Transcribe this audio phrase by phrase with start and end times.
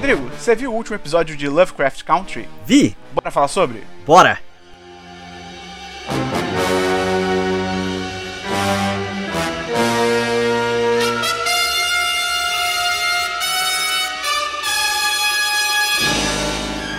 [0.00, 2.48] Rodrigo, você viu o último episódio de Lovecraft Country?
[2.64, 2.96] Vi!
[3.12, 3.82] Bora falar sobre?
[4.06, 4.38] Bora!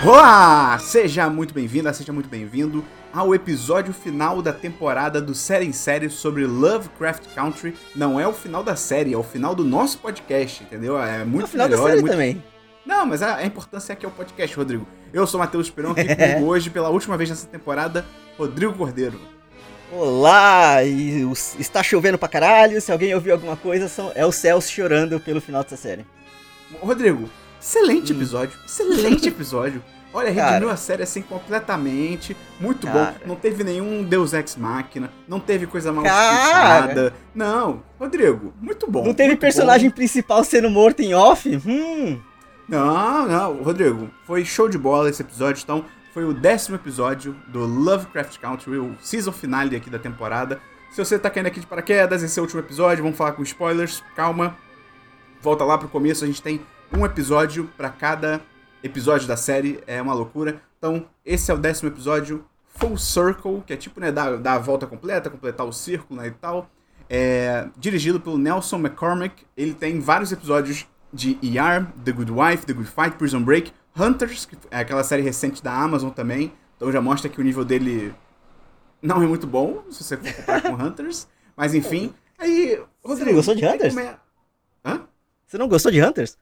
[0.06, 0.78] Olá!
[0.78, 6.08] Seja muito bem-vinda, seja muito bem-vindo ao episódio final da temporada do Série em Série
[6.08, 7.74] sobre Lovecraft Country.
[7.96, 10.96] Não é o final da série, é o final do nosso podcast, entendeu?
[11.02, 12.12] É muito É o final melhor, da série é muito...
[12.12, 12.51] também.
[12.84, 14.86] Não, mas a, a importância aqui é o podcast, Rodrigo.
[15.12, 18.04] Eu sou o Matheus Peron, aqui comigo hoje, pela última vez nessa temporada,
[18.38, 19.20] Rodrigo Cordeiro.
[19.92, 20.82] Olá!
[20.82, 21.22] E
[21.58, 22.80] está chovendo pra caralho.
[22.80, 26.04] Se alguém ouviu alguma coisa, são- é o céu chorando pelo final dessa série.
[26.80, 27.28] Rodrigo,
[27.60, 29.82] excelente episódio, excelente episódio.
[30.14, 30.72] Olha, redimiu Hum.
[30.72, 32.36] A série assim completamente.
[32.60, 33.16] Muito Cara.
[33.20, 33.28] bom.
[33.28, 35.10] Não teve nenhum Deus Ex Machina.
[35.28, 37.14] Não teve coisa mal explicada.
[37.34, 39.04] Não, Rodrigo, muito bom.
[39.04, 39.94] Não teve personagem bom.
[39.96, 41.48] principal sendo morto em off?
[41.66, 42.18] Hum!
[42.68, 45.62] Não, não, Rodrigo, foi show de bola esse episódio.
[45.62, 50.60] Então, foi o décimo episódio do Lovecraft Country, o season finale aqui da temporada.
[50.90, 53.02] Se você tá caindo aqui de paraquedas, esse é o último episódio.
[53.02, 54.02] Vamos falar com spoilers.
[54.14, 54.56] Calma.
[55.40, 56.60] Volta lá pro começo, a gente tem
[56.92, 58.42] um episódio pra cada
[58.82, 60.60] episódio da série, é uma loucura.
[60.76, 62.44] Então, esse é o décimo episódio,
[62.76, 66.32] Full Circle, que é tipo, né, dar a volta completa, completar o círculo, né, e
[66.32, 66.70] tal.
[67.08, 69.46] É, dirigido pelo Nelson McCormick.
[69.56, 74.46] Ele tem vários episódios de ER, The Good Wife, The Good Fight, Prison Break, Hunters,
[74.46, 76.52] que é aquela série recente da Amazon também.
[76.76, 78.14] Então já mostra que o nível dele
[79.00, 81.28] não é muito bom, se você for comparar com Hunters.
[81.56, 82.14] Mas enfim.
[82.38, 83.30] Aí, Rodrigo.
[83.30, 83.94] não gostou de Hunters?
[84.84, 85.02] Hã?
[85.46, 86.36] Você não gostou de Hunters?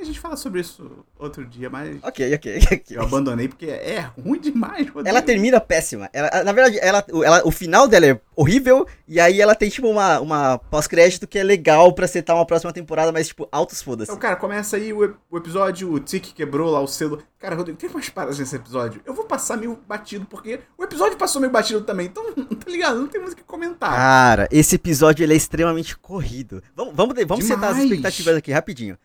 [0.00, 2.82] A gente fala sobre isso outro dia, mas Ok, ok, ok.
[2.90, 5.08] eu abandonei porque é ruim demais, Rodrigo.
[5.08, 6.08] Ela termina péssima.
[6.12, 9.68] Ela, na verdade, ela, o- ela- o final dela é horrível, e aí ela tem,
[9.68, 13.82] tipo, uma, uma pós-crédito que é legal pra setar uma próxima temporada, mas, tipo, altos
[13.82, 14.10] foda-se.
[14.10, 17.22] Então, cara, começa aí o, o episódio, o Tic quebrou lá o selo.
[17.38, 19.00] Cara, Rodrigo, tem umas paradas nesse episódio.
[19.04, 22.06] Eu vou passar meio batido, porque o episódio passou meio batido também.
[22.06, 22.98] Então, tá ligado?
[23.00, 23.90] Não tem muito o que comentar.
[23.94, 26.62] Cara, esse episódio ele é extremamente corrido.
[26.74, 28.96] Vamos, vamos, vamos setar as expectativas aqui rapidinho.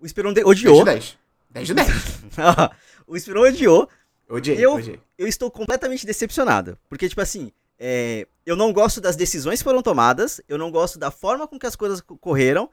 [0.00, 0.78] O Esperon de- 10 odiou.
[0.78, 1.18] de 10.
[1.50, 1.88] 10 de 10.
[3.06, 3.88] o Esperon odiou.
[4.28, 5.00] Odiei, Eu- odiei.
[5.16, 6.78] Eu estou completamente decepcionado.
[6.88, 10.40] Porque, tipo assim, é, eu não gosto das decisões que foram tomadas.
[10.48, 12.70] Eu não gosto da forma com que as coisas co- correram.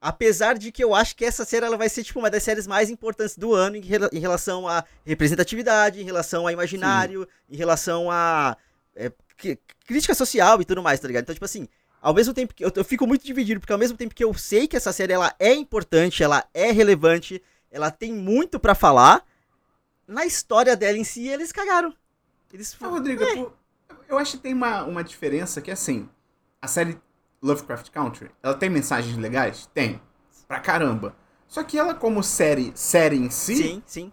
[0.00, 2.66] Apesar de que eu acho que essa série ela vai ser tipo uma das séries
[2.66, 3.82] mais importantes do ano em,
[4.12, 8.56] em relação à representatividade, em relação a imaginário, em relação a
[8.96, 9.12] é,
[9.86, 11.24] crítica social e tudo mais, tá ligado?
[11.24, 11.68] Então, tipo assim,
[12.00, 14.32] ao mesmo tempo que eu, eu fico muito dividido, porque ao mesmo tempo que eu
[14.34, 19.22] sei que essa série ela é importante, ela é relevante, ela tem muito pra falar,
[20.06, 21.94] na história dela em si eles cagaram.
[22.52, 23.52] Eles Ah, Rodrigo, eu,
[24.08, 26.08] eu acho que tem uma, uma diferença que, assim,
[26.60, 26.98] a série
[27.42, 29.68] Lovecraft Country, ela tem mensagens legais?
[29.72, 30.00] Tem.
[30.48, 31.14] Pra caramba.
[31.46, 34.12] Só que ela, como série, série em si, Sim, sim.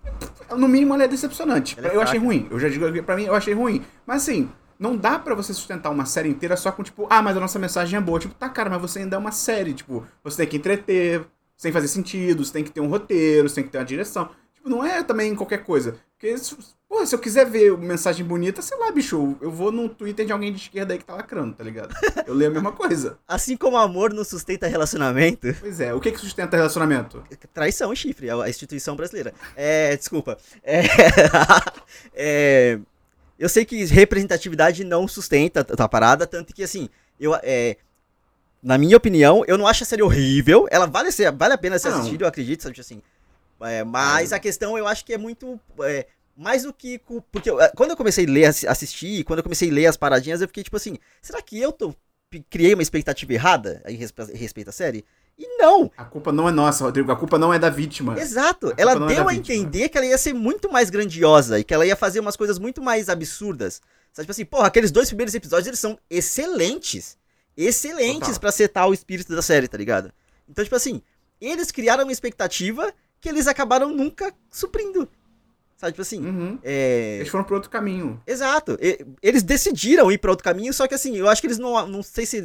[0.56, 1.78] no mínimo ela é decepcionante.
[1.78, 2.26] Ela é eu achei fraca.
[2.26, 2.48] ruim.
[2.50, 3.84] Eu já digo aqui, pra mim, eu achei ruim.
[4.06, 7.36] Mas assim, não dá pra você sustentar uma série inteira só com, tipo, ah, mas
[7.36, 8.20] a nossa mensagem é boa.
[8.20, 9.74] Tipo, tá, cara, mas você ainda é uma série.
[9.74, 11.20] Tipo, você tem que entreter,
[11.56, 13.78] você tem que fazer sentido, você tem que ter um roteiro, você tem que ter
[13.80, 14.30] uma direção.
[14.54, 15.96] Tipo, não é também qualquer coisa.
[16.14, 16.56] Porque, se,
[16.90, 20.26] pô, se eu quiser ver uma mensagem bonita, sei lá, bicho, eu vou no Twitter
[20.26, 21.94] de alguém de esquerda aí que tá lacrando, tá ligado?
[22.26, 23.20] Eu leio a mesma coisa.
[23.28, 27.24] Assim como amor não sustenta relacionamento, Pois é, o que que sustenta relacionamento?
[27.54, 29.32] traição e chifre, a instituição brasileira.
[29.56, 30.38] É, desculpa.
[30.64, 30.82] É,
[32.16, 32.80] é,
[33.40, 36.90] eu sei que representatividade não sustenta a parada, tanto que assim,
[37.20, 37.78] eu, é,
[38.62, 40.68] na minha opinião, eu não acho a série horrível.
[40.72, 42.00] Ela vale, ser, vale a pena ser Não.
[42.00, 43.02] assistida, eu acredito, sabe assim.
[43.62, 45.60] É, mas a questão eu acho que é muito.
[45.82, 46.06] é,
[46.36, 47.00] mais do que.
[47.32, 49.86] Porque eu- é, quando eu comecei a ler, assi- assistir, quando eu comecei a ler
[49.88, 51.96] as paradinhas, eu fiquei tipo assim: será que eu tô,
[52.50, 55.04] criei uma expectativa errada em respeito à série?
[55.38, 55.92] E não!
[55.96, 57.12] A culpa não é nossa, Rodrigo.
[57.12, 58.20] A culpa não é da vítima.
[58.20, 58.74] Exato.
[58.76, 61.74] Ela é deu da a entender que ela ia ser muito mais grandiosa e que
[61.74, 63.82] ela ia fazer umas coisas muito mais absurdas.
[64.12, 67.18] Sabe, tipo assim, porra, aqueles dois primeiros episódios, eles são excelentes.
[67.56, 70.12] Excelentes pra setar o espírito da série, tá ligado?
[70.50, 71.02] Então, tipo assim,
[71.40, 75.08] eles criaram uma expectativa que eles acabaram nunca suprindo.
[75.76, 76.60] Sabe, tipo assim, Uhum.
[76.64, 77.18] é...
[77.18, 78.20] Eles foram pro outro caminho.
[78.26, 78.78] Exato.
[78.82, 81.86] E- eles decidiram ir pra outro caminho, só que assim, eu acho que eles não.
[81.88, 82.38] Não sei se.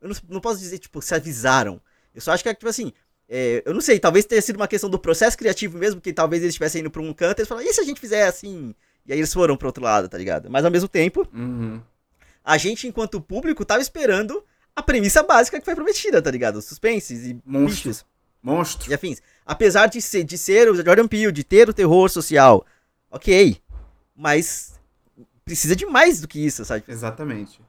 [0.00, 1.80] Eu não, não posso dizer, tipo, se avisaram.
[2.14, 2.92] Eu só acho que é, tipo assim.
[3.28, 6.42] é, eu não sei, talvez tenha sido uma questão do processo criativo mesmo, que talvez
[6.42, 8.74] eles estivessem indo pra um canto e eles falaram, e se a gente fizer assim?
[9.06, 10.50] E aí eles foram pro outro lado, tá ligado?
[10.50, 11.80] Mas ao mesmo tempo, Uhum.
[12.44, 14.44] a gente, enquanto público, tava esperando
[14.76, 16.60] a premissa básica que foi prometida, tá ligado?
[16.62, 17.90] Suspenses e Monstro.
[17.90, 18.04] bichos
[18.42, 18.90] Monstro.
[18.90, 19.20] e afins.
[19.46, 22.64] Apesar de ser, de ser o Jordan Peele, de ter o terror social,
[23.10, 23.56] ok.
[24.16, 24.78] Mas
[25.44, 26.84] precisa de mais do que isso, sabe?
[26.88, 27.60] Exatamente.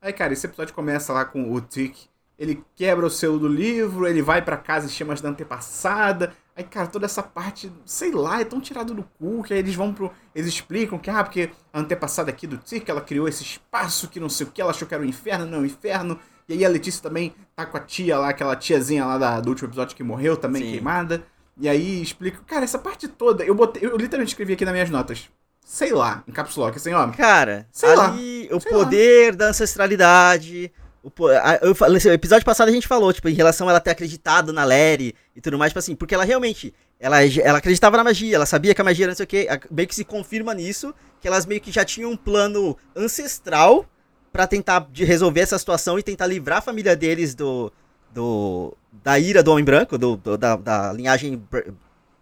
[0.00, 1.96] Aí, cara, esse episódio começa lá com o Tick.
[2.38, 6.32] Ele quebra o selo do livro, ele vai pra casa e chama as da antepassada.
[6.54, 9.74] Aí, cara, toda essa parte, sei lá, é tão tirado do cu que aí eles
[9.74, 10.10] vão pro.
[10.34, 14.20] Eles explicam que, ah, porque a antepassada aqui do Tic, ela criou esse espaço que
[14.20, 16.18] não sei o que, ela achou que era o inferno, não é o inferno.
[16.48, 19.48] E aí a Letícia também tá com a tia lá, aquela tiazinha lá da, do
[19.50, 20.70] último episódio que morreu também, Sim.
[20.72, 21.24] queimada.
[21.58, 22.40] E aí explica.
[22.46, 23.84] Cara, essa parte toda, eu botei.
[23.84, 25.28] Eu literalmente escrevi aqui nas minhas notas.
[25.64, 27.08] Sei lá, em caps lock, assim, ó.
[27.08, 30.72] Cara, Sei lá, ali o sei poder da ancestralidade.
[31.18, 31.30] O,
[31.62, 34.52] eu falei, esse episódio passado a gente falou, tipo, em relação a ela ter acreditado
[34.52, 36.74] na Lery e tudo mais, tipo assim, porque ela realmente.
[36.98, 39.46] Ela, ela acreditava na magia, ela sabia que a magia era não sei o que,
[39.70, 43.86] meio que se confirma nisso, que elas meio que já tinham um plano ancestral
[44.32, 47.72] pra tentar de resolver essa situação e tentar livrar a família deles do.
[48.12, 48.74] do
[49.04, 51.72] da ira do Homem Branco, do, do- da, da linhagem Bre-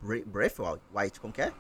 [0.03, 1.53] Bre- Braithwaite, como que é?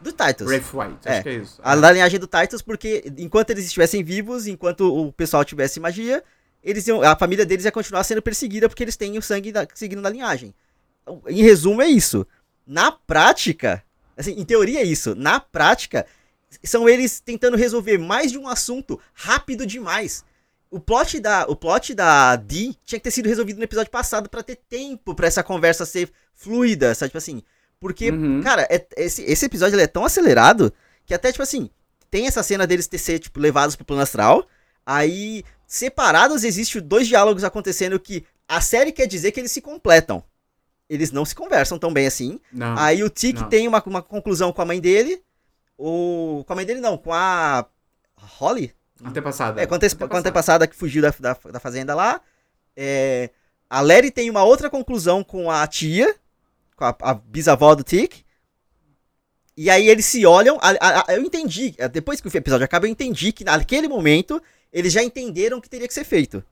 [0.00, 0.46] Do Titus.
[0.46, 1.12] Brave White, É.
[1.12, 1.60] acho que é isso.
[1.62, 6.22] A da linhagem do Titus, porque enquanto eles estivessem vivos, enquanto o pessoal tivesse magia,
[6.64, 9.66] eles iam, a família deles ia continuar sendo perseguida porque eles têm o sangue da,
[9.74, 10.54] seguindo na linhagem.
[11.02, 12.26] Então, Em resumo, é isso.
[12.66, 13.84] Na prática,
[14.16, 15.14] assim, em teoria é isso.
[15.14, 16.06] Na prática,
[16.64, 20.24] são eles tentando resolver mais de um assunto rápido demais.
[20.70, 24.28] O plot da, o plot da Dee tinha que ter sido resolvido no episódio passado
[24.28, 27.10] pra ter tempo pra essa conversa ser fluida, sabe?
[27.10, 27.42] Tipo assim,
[27.78, 28.40] porque Uhum.
[28.42, 30.72] Cara, é- esse, esse episódio é tão acelerado
[31.06, 31.68] que até, tipo assim,
[32.10, 34.48] tem essa cena deles ter ser, tipo, levados pro plano astral.
[34.86, 35.44] Aí,
[35.74, 40.22] separados, existe dois diálogos acontecendo que a série quer dizer que eles se completam.
[40.88, 42.38] Eles não se conversam tão bem assim.
[42.52, 42.76] Não.
[42.78, 43.48] Aí o Tic não.
[43.48, 45.22] tem uma, uma conclusão com a mãe dele.
[45.78, 47.66] O, com a mãe dele não, com a
[48.16, 48.74] Holly.
[49.04, 49.60] Antepassada.
[49.62, 52.20] É, com a ante- com a antepassada que fugiu da, da, da fazenda lá.
[52.76, 53.30] É,
[53.68, 56.14] a Larry tem uma outra conclusão com a tia,
[56.76, 58.22] com a, a bisavó do Tic.
[59.56, 60.58] E aí eles se olham.
[60.60, 64.40] a- a- eu entendi, depois que o episódio acaba, eu entendi que naquele momento
[64.74, 66.44] eles já entenderam o que teria que ser feito.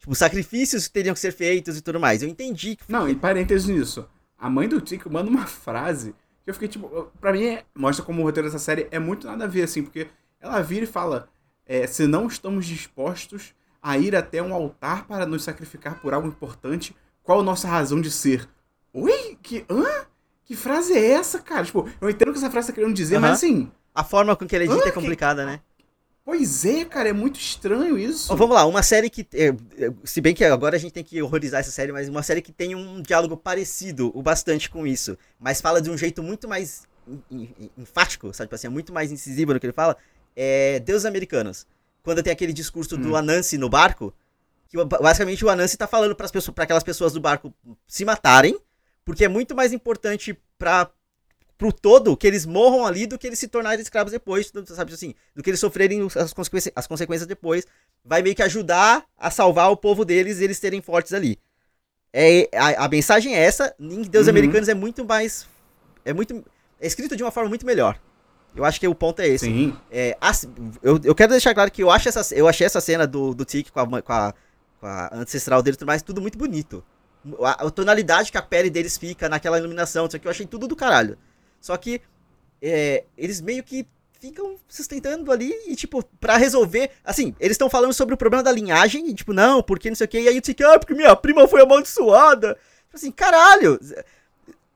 [0.00, 2.22] Tipo, sacrifícios que teriam que ser feitos e tudo mais.
[2.22, 4.08] Eu entendi que Não, e parênteses nisso.
[4.38, 6.88] A mãe do Tico manda uma frase que eu fiquei tipo.
[7.20, 9.82] Pra mim, é- mostra como o roteiro dessa série é muito nada a ver, assim,
[9.82, 10.08] porque
[10.40, 11.28] ela vira e fala:
[11.66, 16.26] é, se não estamos dispostos a ir até um altar para nos sacrificar por algo
[16.28, 18.48] importante, qual a nossa razão de ser?
[18.92, 19.36] Oi?
[19.42, 19.64] Que.
[19.70, 20.06] hã?
[20.44, 21.64] Que frase é essa, cara?
[21.64, 23.68] Tipo, eu entendo o que essa frase tá querendo dizer, mas assim.
[23.94, 25.60] a forma com que ele edita Ah, é que- complicada, né?
[26.26, 28.34] Pois é, cara, é muito estranho isso.
[28.36, 29.24] Vamos lá, uma série que.
[29.32, 32.22] é, é, se bem que agora a gente tem que horrorizar essa série, mas uma
[32.24, 36.24] série que tem um diálogo parecido o bastante com isso, mas fala de um jeito
[36.24, 36.82] muito mais
[37.30, 38.48] en- en- enfático, sabe?
[38.48, 39.96] Tipo assim, é muito mais incisivo no que ele fala.
[40.34, 41.64] É Deuses Americanos.
[42.02, 43.16] Quando tem aquele discurso do Hum.
[43.16, 44.12] Anansi no barco,
[44.68, 46.26] que basicamente o Anansi tá falando para
[46.64, 47.54] aquelas pessoas do barco
[47.86, 48.58] se matarem,
[49.04, 50.90] porque é muito mais importante para
[51.58, 55.14] pro todo que eles morram ali do que eles se tornarem escravos depois, sabe assim,
[55.34, 57.66] do que eles sofrerem as consequências, as consequências depois,
[58.04, 61.38] vai meio que ajudar a salvar o povo deles e eles serem fortes ali.
[62.12, 64.30] É, a, a mensagem é essa, em Deus Uhum.
[64.30, 65.46] Americanos é muito mais
[66.04, 66.44] é muito
[66.80, 67.98] é escrito de uma forma muito melhor.
[68.54, 69.44] Eu acho que o ponto é esse.
[69.46, 69.76] Sim.
[69.90, 70.48] É, as-
[70.82, 73.44] eu, eu quero deixar claro que eu, acho essa, eu achei essa cena do, do
[73.44, 74.34] Tic com a, com, a,
[74.80, 76.82] com a ancestral dele e tudo mais, tudo muito bonito.
[77.42, 80.66] A, a tonalidade que a pele deles fica naquela iluminação, isso aqui eu achei tudo
[80.66, 81.18] do caralho.
[81.60, 82.00] Só que
[82.60, 83.86] é, eles meio que
[84.20, 86.90] ficam sustentando ali e, tipo, pra resolver.
[87.04, 90.06] Assim, eles estão falando sobre o problema da linhagem, e, tipo, não, porque não sei
[90.06, 92.54] o que, e aí o Tic, ah, porque minha prima foi amaldiçoada.
[92.86, 93.78] Tipo assim, caralho.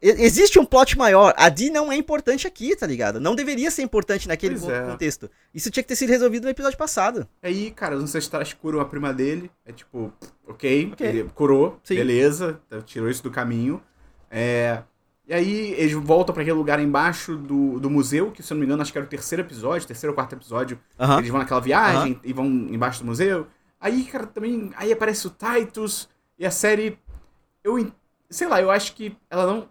[0.03, 1.35] Existe um plot maior.
[1.37, 3.21] A Dee não é importante aqui, tá ligado?
[3.21, 4.81] Não deveria ser importante naquele é.
[4.87, 5.31] contexto.
[5.55, 7.29] Isso tinha que ter sido resolvido no episódio passado.
[7.43, 9.51] Aí, cara, os ancestrais curam a prima dele.
[9.63, 10.11] É tipo,
[10.49, 11.07] ok, Ok.
[11.07, 11.97] ele curou, Sim.
[11.97, 13.83] beleza, tirou isso do caminho.
[14.31, 14.83] É,
[15.31, 18.61] e aí eles voltam pra aquele lugar embaixo do, do museu, que se eu não
[18.63, 20.77] me engano, acho que era o terceiro episódio, terceiro ou quarto episódio.
[20.99, 21.19] Aham.
[21.19, 23.47] Eles vão naquela viagem e vão embaixo do museu.
[23.81, 24.73] Aí, cara, também.
[24.75, 26.99] Aí aparece o Titus e a série.
[27.63, 27.93] Eu.
[28.29, 29.69] Sei lá, eu acho que ela não.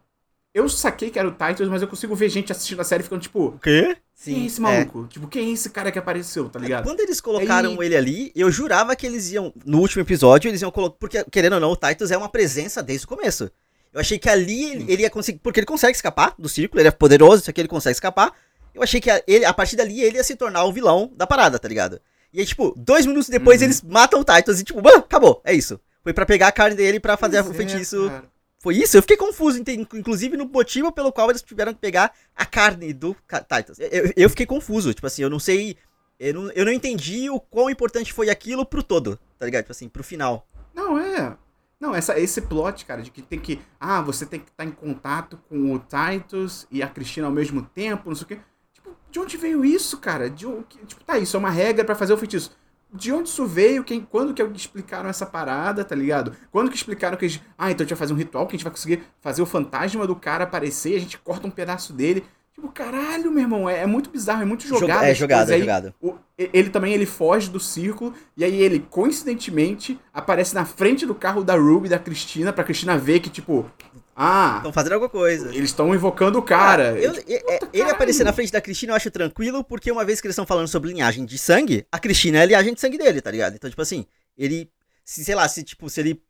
[0.54, 3.20] Eu saquei que era o Titus, mas eu consigo ver gente assistindo a série ficando
[3.20, 3.48] tipo.
[3.48, 3.98] O quê?
[4.24, 5.08] Quem é esse maluco?
[5.08, 6.86] Tipo, quem é esse cara que apareceu, tá ligado?
[6.86, 9.54] Quando eles colocaram Aí- ele ali, eu jurava que eles iam.
[9.66, 10.96] No último episódio, eles iam colocar.
[10.98, 13.52] Porque, querendo ou não, o Titus é uma presença desde o começo.
[13.94, 15.40] Eu achei que ali ele, ele ia conseguir.
[15.40, 18.34] Porque ele consegue escapar do círculo, ele é poderoso, isso aqui ele consegue escapar.
[18.74, 21.26] Eu achei que a, ele, a partir dali ele ia se tornar o vilão da
[21.26, 22.00] parada, tá ligado?
[22.32, 23.66] E aí, tipo, dois minutos depois Uhum.
[23.66, 25.80] eles matam o Titus e, tipo, "Bah, acabou, é isso.
[26.04, 28.08] Foi pra pegar a carne dele pra fazer o é, feitiço.
[28.08, 28.24] cara.
[28.62, 28.96] Foi isso?
[28.98, 29.60] Eu fiquei confuso,
[29.94, 33.16] inclusive no motivo pelo qual eles tiveram que pegar a carne do
[33.48, 33.80] Titus.
[33.80, 35.76] Eu, eu- eu fiquei confuso, tipo assim, eu não sei.
[36.20, 39.64] Eu não, eu não entendi o quão importante foi aquilo pro todo, tá ligado?
[39.64, 40.46] Tipo assim, pro final.
[40.76, 41.36] Não, é.
[41.80, 43.62] Não, essa, esse plot, cara, de que tem que.
[43.80, 47.62] Ah, você tem que estar em contato com o Titus e a Cristina ao mesmo
[47.62, 48.40] tempo, não sei o quê.
[48.74, 50.30] Tipo, de onde veio isso, cara?
[50.30, 50.46] De,
[50.86, 52.52] tipo, tá, isso é uma regra pra fazer o feitiço.
[52.94, 56.36] de onde isso veio, quem, quando que explicaram essa parada, tá ligado?
[56.52, 58.58] Quando que explicaram que eles, ah, então a gente vai fazer um ritual que a
[58.58, 62.26] gente vai conseguir fazer o fantasma do cara aparecer, a gente corta um pedaço dele.
[62.60, 65.06] Tipo, caralho, meu irmão, é, é muito bizarro, é muito jogado.
[65.06, 65.94] É jogado, é jogado.
[66.02, 71.16] O, ele também ele foge do círculo e aí ele coincidentemente aparece na frente do
[71.16, 73.66] carro da Ruby da Cristina pra Cristina ver que tipo,
[74.14, 75.56] ah, estão fazendo alguma coisa.
[75.56, 76.96] Eles estão invocando o cara.
[76.96, 80.04] Ah, eu, tipo, é, ele aparecer na frente da Cristina eu acho tranquilo, porque uma
[80.04, 82.82] vez que eles estão falando sobre linhagem de sangue, a Cristina é a linhagem de
[82.82, 83.56] sangue dele, tá ligado?
[83.56, 84.06] Então, tipo assim,
[84.38, 84.70] ele.
[85.06, 86.22] Se, sei lá, se tipo, se ele.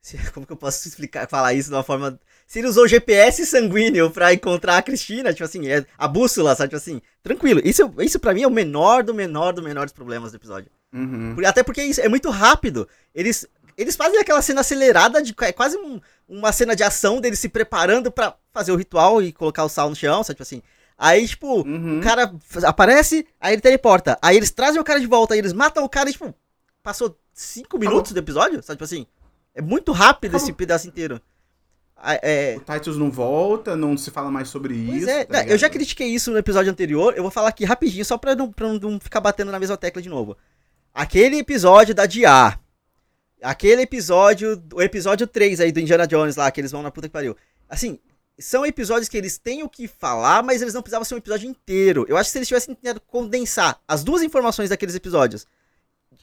[0.00, 2.18] Se, como que eu posso explicar, falar isso de uma forma.
[2.46, 6.68] Se ele usou GPS sanguíneo pra encontrar a Cristina, tipo assim, é a bússola, sabe?
[6.70, 7.60] Tipo assim, tranquilo.
[7.64, 10.70] Isso, isso pra mim é o menor do menor do menor dos problemas do episódio.
[10.92, 11.34] Uhum.
[11.44, 12.88] Até porque isso é muito rápido.
[13.14, 13.46] Eles,
[13.76, 17.48] eles fazem aquela cena acelerada, de é quase um, uma cena de ação deles se
[17.48, 20.36] preparando para fazer o ritual e colocar o sal no chão, sabe?
[20.36, 20.62] Tipo assim.
[20.96, 21.98] Aí, tipo, uhum.
[21.98, 22.32] o cara
[22.62, 24.16] aparece, aí ele teleporta.
[24.22, 26.32] Aí eles trazem o cara de volta, aí eles matam o cara e, tipo,
[26.84, 28.76] passou cinco minutos do episódio, sabe?
[28.76, 29.06] Tipo assim.
[29.56, 31.20] É muito rápido esse pedaço inteiro.
[32.02, 32.56] É...
[32.56, 35.10] O Titus não volta, não se fala mais sobre pois isso.
[35.10, 35.24] É.
[35.24, 38.34] Tá eu já critiquei isso no episódio anterior, eu vou falar aqui rapidinho, só pra
[38.34, 40.36] não, pra não ficar batendo na mesma tecla de novo.
[40.92, 42.58] Aquele episódio da Dia,
[43.42, 47.08] aquele episódio, o episódio 3 aí do Indiana Jones lá, que eles vão na puta
[47.08, 47.36] que pariu.
[47.68, 47.98] Assim,
[48.38, 51.48] são episódios que eles têm o que falar, mas eles não precisavam ser um episódio
[51.48, 52.04] inteiro.
[52.08, 55.46] Eu acho que se eles tivessem tentado condensar as duas informações daqueles episódios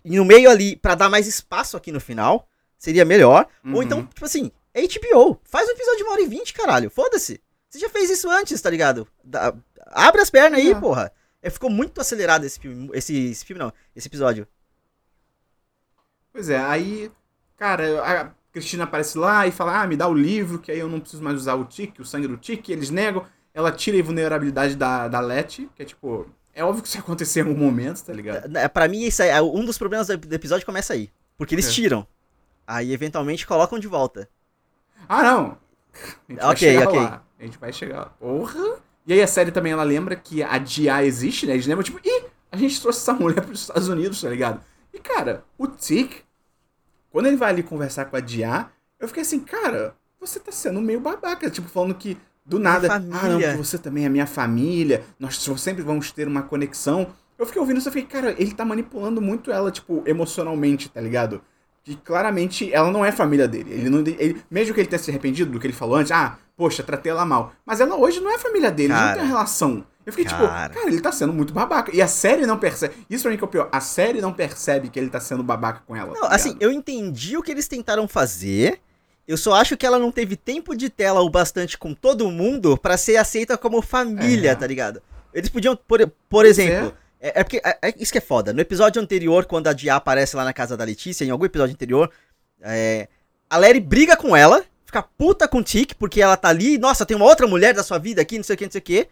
[0.03, 2.47] no meio ali, para dar mais espaço aqui no final,
[2.77, 3.47] seria melhor.
[3.63, 3.75] Uhum.
[3.75, 6.89] Ou então, tipo assim, HBO, faz um episódio de uma hora e vinte, caralho.
[6.89, 7.41] Foda-se.
[7.69, 9.07] Você já fez isso antes, tá ligado?
[9.23, 9.53] Da,
[9.87, 11.11] abre as pernas aí, porra.
[11.41, 12.89] É, ficou muito acelerado esse filme.
[12.93, 14.47] Esse, esse filme não, esse episódio.
[16.31, 17.11] Pois é, aí,
[17.57, 20.87] cara, a Cristina aparece lá e fala: Ah, me dá o livro, que aí eu
[20.89, 22.71] não preciso mais usar o tique, o sangue do tique.
[22.71, 23.25] Eles negam.
[23.53, 26.29] Ela tira a vulnerabilidade da, da Letty, que é tipo.
[26.53, 28.57] É óbvio que isso ia acontecer em algum momento, tá ligado?
[28.57, 31.09] É, pra mim, isso é, um dos problemas do episódio começa aí.
[31.37, 31.71] Porque eles é.
[31.71, 32.05] tiram.
[32.67, 34.29] Aí, eventualmente, colocam de volta.
[35.08, 35.58] Ah, não!
[36.41, 37.00] ok, ok.
[37.00, 37.24] Lá.
[37.39, 38.05] A gente vai chegar lá.
[38.20, 38.79] Porra!
[39.05, 41.53] E aí a série também, ela lembra que a DIA existe, né?
[41.53, 44.62] Eles lembram, tipo, ih, a gente trouxe essa mulher pros Estados Unidos, tá ligado?
[44.93, 46.24] E, cara, o Tick,
[47.10, 48.67] quando ele vai ali conversar com a Dia,
[49.00, 51.50] eu fiquei assim, cara, você tá sendo meio babaca.
[51.50, 56.12] Tipo, falando que do nada, ah, não, você também é minha família, nós sempre vamos
[56.12, 57.13] ter uma conexão.
[57.38, 61.01] Eu fiquei ouvindo isso e fiquei, cara, ele tá manipulando muito ela, tipo, emocionalmente, tá
[61.01, 61.41] ligado?
[61.83, 63.71] Que claramente ela não é família dele.
[63.73, 66.38] Ele não, ele, mesmo que ele tenha se arrependido do que ele falou antes, ah,
[66.55, 67.53] poxa, tratei ela mal.
[67.65, 69.85] Mas ela hoje não é família dele, cara, não tem relação.
[70.05, 70.69] Eu fiquei tipo, cara.
[70.69, 71.95] tipo, cara, ele tá sendo muito babaca.
[71.95, 72.93] E a série não percebe.
[73.09, 73.69] Isso pra mim que é o pior.
[73.71, 76.13] A série não percebe que ele tá sendo babaca com ela.
[76.13, 78.79] Não, tá assim, eu entendi o que eles tentaram fazer.
[79.27, 82.77] Eu só acho que ela não teve tempo de tela o bastante com todo mundo
[82.77, 84.55] para ser aceita como família, é.
[84.55, 85.01] tá ligado?
[85.33, 86.93] Eles podiam, por, por exemplo.
[87.21, 87.29] É.
[87.29, 87.61] é, é porque.
[87.63, 88.51] É, é, isso que é foda.
[88.51, 91.73] No episódio anterior, quando a Dia aparece lá na casa da Letícia, em algum episódio
[91.73, 92.11] anterior,
[92.61, 93.07] é,
[93.49, 97.05] a Larry briga com ela, fica puta com o Tic, porque ela tá ali, nossa,
[97.05, 98.83] tem uma outra mulher da sua vida aqui, não sei o que, não sei o
[98.83, 99.07] que.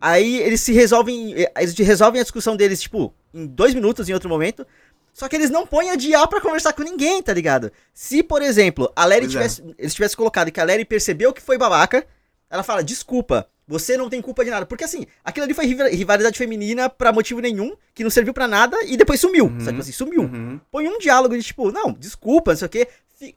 [0.00, 1.34] Aí eles se resolvem.
[1.56, 4.66] Eles resolvem a discussão deles, tipo, em dois minutos, em outro momento.
[5.14, 7.70] Só que eles não põem a Dia pra conversar com ninguém, tá ligado?
[7.92, 9.28] Se, por exemplo, a Larry é.
[9.28, 9.62] tivesse.
[9.62, 9.74] É.
[9.78, 12.04] Eles tivessem colocado que a Larry percebeu que foi babaca,
[12.50, 14.66] ela fala, desculpa, você não tem culpa de nada.
[14.66, 18.76] Porque assim, aquilo ali foi rivalidade feminina pra motivo nenhum, que não serviu pra nada,
[18.84, 19.46] e depois sumiu.
[19.46, 19.60] Uhum.
[19.60, 20.22] Sabe tipo assim, sumiu.
[20.22, 20.60] Uhum.
[20.70, 22.88] Põe um diálogo de tipo, não, desculpa, não sei o quê.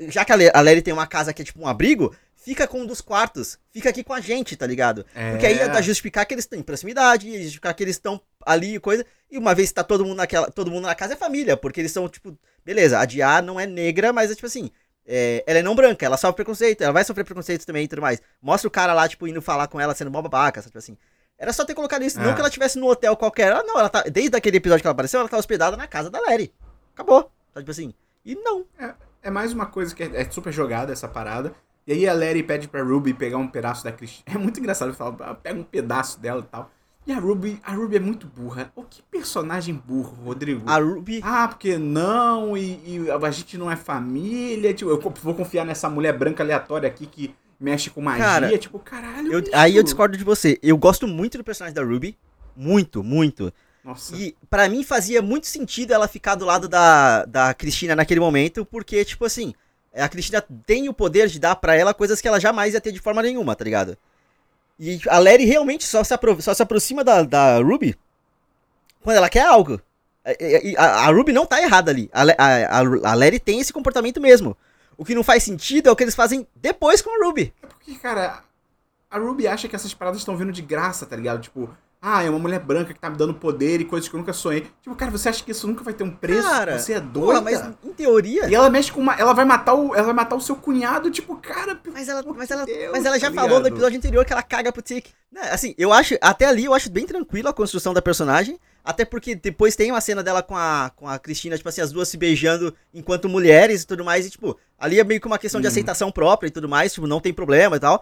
[0.10, 2.86] Já que a Larry tem uma casa que é tipo um abrigo, fica com um
[2.86, 5.06] dos quartos, fica aqui com a gente, tá ligado?
[5.14, 5.32] É.
[5.32, 8.80] Porque aí dá justificar que eles estão em proximidade, justificar que eles estão ali e
[8.80, 9.06] coisa.
[9.30, 11.82] E uma vez que tá todo mundo naquela, todo mundo na casa é família, porque
[11.82, 14.72] eles são tipo, beleza, a Dia não é negra, mas é tipo assim,
[15.08, 18.02] é, ela é não branca, ela sofre preconceito, ela vai sofrer preconceito também e tudo
[18.02, 18.22] mais.
[18.42, 20.98] Mostra o cara lá, tipo, indo falar com ela sendo mó babaca, tipo assim.
[21.38, 22.24] Era só ter colocado isso, é.
[22.24, 23.52] não que ela estivesse no hotel qualquer.
[23.52, 24.04] Ela, não, ela tá.
[24.04, 26.54] Desde aquele episódio que ela apareceu, ela tá hospedada na casa da Larry.
[26.94, 27.32] Acabou.
[27.54, 27.94] Tá, tipo assim.
[28.26, 28.66] E não.
[28.78, 31.54] É, é mais uma coisa que é, é super jogada essa parada.
[31.86, 34.26] E aí a Larry pede pra Ruby pegar um pedaço da Cristina.
[34.36, 36.72] É muito engraçado, ela pega um pedaço dela e tal.
[37.08, 38.70] E a Ruby, a Ruby é muito burra.
[38.76, 40.70] O que personagem burro, Rodrigo?
[40.70, 41.22] A Ruby.
[41.24, 44.74] Ah, porque não, e, e, a gente não é família.
[44.74, 48.26] Tipo, eu vou confiar nessa mulher branca aleatória aqui que mexe com magia.
[48.26, 49.32] Cara, tipo, caralho.
[49.32, 50.60] Eu, aí eu discordo de você.
[50.62, 52.18] Eu gosto muito do personagem da Ruby.
[52.54, 53.54] Muito, muito.
[53.86, 54.14] Nossa.
[54.14, 58.66] E para mim fazia muito sentido ela ficar do lado da, da Cristina naquele momento,
[58.66, 59.54] porque, tipo assim,
[59.96, 62.92] a Cristina tem o poder de dar para ela coisas que ela jamais ia ter
[62.92, 63.98] de forma nenhuma, tá ligado?
[64.80, 67.98] E a Larry realmente só se, só se aproxima da, da Ruby
[69.02, 69.82] quando ela quer algo.
[70.78, 72.10] A, a, Ruby não tá errada ali.
[72.14, 72.80] A, a,
[73.12, 74.56] a, Larry tem esse comportamento mesmo.
[74.98, 77.54] O que não faz sentido é o que eles fazem depois com a Ruby.
[77.64, 78.44] É porque, cara,
[79.10, 81.42] a Ruby acha que essas paradas estão vindo de graça, tá ligado?
[81.42, 81.70] Tipo,
[82.02, 84.32] ah, é uma mulher branca que tá me dando poder e coisas que eu nunca
[84.32, 84.68] sonhei.
[84.82, 86.48] Tipo, cara, você acha que isso nunca vai ter um preço?
[86.48, 87.28] Cara, você é doida?
[87.28, 88.48] Porra, mas em teoria.
[88.48, 89.16] E ela mexe com uma.
[89.16, 89.94] Ela vai matar o.
[89.96, 91.80] Ela vai matar o seu cunhado, tipo, cara.
[91.92, 94.44] Mas ela, mas ela, Deus, mas ela já tá falou no episódio anterior que ela
[94.44, 95.08] caga pro Tic.
[95.32, 96.16] Né, Assim, eu acho.
[96.22, 98.60] Até ali eu acho bem tranquilo a construção da personagem.
[98.86, 101.92] Até porque depois tem uma cena dela com a, com a Cristina, tipo assim, as
[101.92, 104.26] duas se beijando enquanto mulheres e tudo mais.
[104.26, 105.72] E, tipo, ali é meio que uma questão de Uhum.
[105.72, 106.94] aceitação própria e tudo mais.
[106.94, 108.02] Tipo, não tem problema e tal.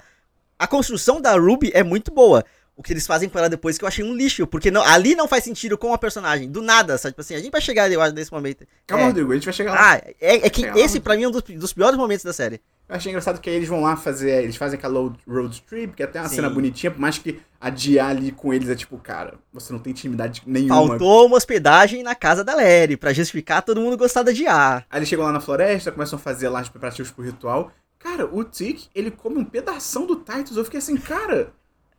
[0.59, 2.45] A construção da Ruby é muito boa.
[2.77, 4.45] O que eles fazem com ela depois que eu achei um lixo.
[4.45, 6.49] Porque não, ali não faz sentido com a personagem.
[6.51, 7.13] Do nada, sabe?
[7.13, 8.65] Tipo assim, a gente vai chegar, eu acho, nesse momento.
[8.85, 9.07] Calma, É.
[9.07, 9.93] Rodrigo, a gente vai chegar lá.
[9.93, 12.33] Ah, é, é que lá, esse pra mim é um dos, dos piores momentos da
[12.33, 12.59] série.
[12.87, 14.43] Eu achei engraçado que aí eles vão lá fazer.
[14.43, 16.35] Eles fazem aquela road- trip, que até é uma Sim.
[16.35, 19.91] cena bonitinha, por mais que adiar ali com eles é tipo, cara, você não tem
[19.91, 20.75] intimidade nenhuma.
[20.89, 24.83] Faltou uma hospedagem na casa da Larry, pra justificar todo mundo gostar da Dia.
[24.89, 27.71] Aí eles chegam lá na floresta, começam a fazer lá os preparativos pro ritual.
[27.97, 30.55] Cara, o Tic, ele come um pedação do Titus.
[30.57, 31.51] Eu fiquei assim, cara,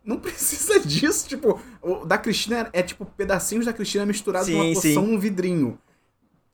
[0.06, 1.28] não precisa disso.
[1.28, 5.78] Tipo, o da Cristina é tipo pedacinhos da Cristina misturados Sim, numa poção, um vidrinho.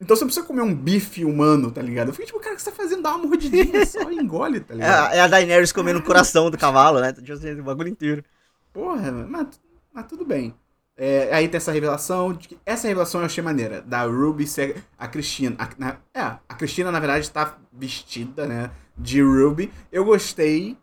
[0.00, 2.08] Então você não precisa comer um bife humano, tá ligado?
[2.08, 3.02] Eu fiquei tipo, cara, o que você tá fazendo?
[3.02, 4.88] Dá uma mordidinha só e engole, tá É, ligado?
[4.88, 7.12] a- é a Daenerys comendo o coração do cavalo, né?
[7.12, 8.24] Tipo assim, O bagulho inteiro.
[8.72, 9.60] Porra, mas,
[9.92, 10.54] mas tudo bem.
[10.96, 14.84] É, aí tem essa revelação, de que essa revelação eu achei maneira, da Ruby ser
[14.98, 15.56] a Cristina.
[15.58, 19.72] A, na- é, a Cristina, na verdade, tá vestida, né, de Ruby.
[19.90, 20.76] Eu gostei.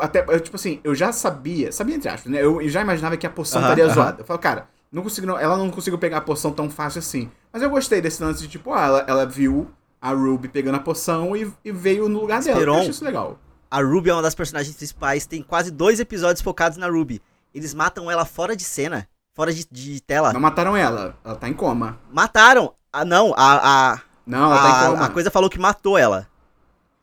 [0.00, 2.38] Até, eu, tipo assim, eu já sabia, sabia entre aspas, né?
[2.42, 4.22] Eu, eu já imaginava que a poção Aham, estaria zoada.
[4.22, 7.30] Eu falo, cara, não consigo, não- ela não conseguiu pegar a poção tão fácil assim.
[7.52, 10.80] Mas eu gostei desse lance de, tipo, ah, ela, ela viu a Ruby pegando a
[10.80, 12.56] poção e, e veio no lugar dela.
[12.56, 12.78] Eu Esperon.
[12.78, 13.38] achei isso legal.
[13.70, 17.20] A Ruby é uma das personagens principais, tem quase dois episódios focados na Ruby.
[17.54, 20.32] Eles matam ela fora de cena, fora de, de tela.
[20.32, 21.98] Não mataram ela, ela tá em coma.
[22.12, 22.72] Mataram!
[22.92, 25.04] Ah, não, a, a, Não, ela tá em a, coma.
[25.06, 26.26] a coisa falou que matou ela.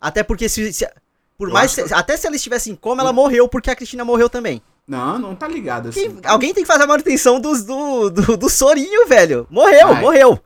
[0.02, 0.74] Até porque se.
[0.74, 0.90] se-
[1.38, 1.72] por Eu mais.
[1.72, 4.62] se- até se ela estivesse em coma, ela morreu porque a Cristina morreu também.
[4.88, 6.12] Não, não tá ligado assim.
[6.12, 9.48] Quem- alguém tem que fazer a manutenção dos, do, do, do Sorinho, velho.
[9.50, 10.02] Morreu, Vai.
[10.02, 10.40] morreu.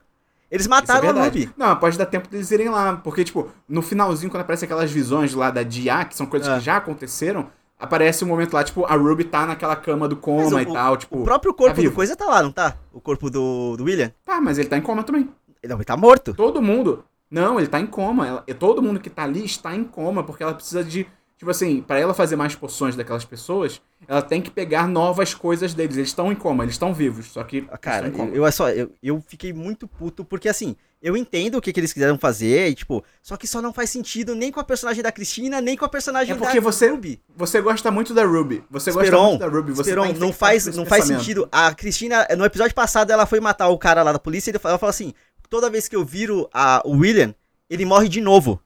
[0.49, 1.39] Eles é mataram a verdade.
[1.45, 1.53] Ruby.
[1.57, 2.95] Não, pode dar tempo deles irem lá.
[3.03, 6.53] Porque, tipo, no finalzinho, quando aparecem aquelas visões lá da Dia, que são coisas É.
[6.57, 7.47] que já aconteceram,
[7.79, 10.95] aparece um momento lá, tipo, a Ruby tá naquela cama do coma o- e tal,
[10.97, 11.19] tipo.
[11.19, 11.95] O próprio corpo do vivo.
[11.95, 12.75] coisa tá lá, não tá?
[12.93, 14.11] O corpo do, do William?
[14.23, 15.27] Tá, mas ele tá em coma também.
[15.67, 16.33] Não, ele tá morto.
[16.33, 17.03] Todo mundo.
[17.29, 18.27] Não, ele tá em coma.
[18.27, 21.07] Ela- e todo mundo que tá ali está em coma, porque ela precisa de.
[21.37, 25.71] Tipo assim, pra ela fazer mais poções daquelas pessoas, ela tem que pegar novas coisas
[25.71, 25.95] deles.
[25.95, 27.61] Eles estão em coma, eles estão vivos, só que.
[27.79, 31.61] Cara, eu, eu, é só, eu, eu fiquei muito puto, porque assim, eu entendo o
[31.61, 34.59] que, que eles quiseram fazer, e tipo, só que só não faz sentido nem com
[34.59, 37.21] a personagem da Cristina, nem com a personagem É porque da você- Ruby.
[37.35, 38.63] Você gosta muito da Ruby.
[38.71, 39.71] Você gosta Esperon, muito da Ruby.
[39.73, 41.47] Você Esperon, tá não faz, não faz sentido.
[41.51, 44.79] A Cristina, no episódio passado, ela foi matar o cara lá da polícia e ela
[44.79, 45.13] falou assim:
[45.49, 47.33] toda vez que eu viro a, o William,
[47.69, 48.61] ele morre de novo.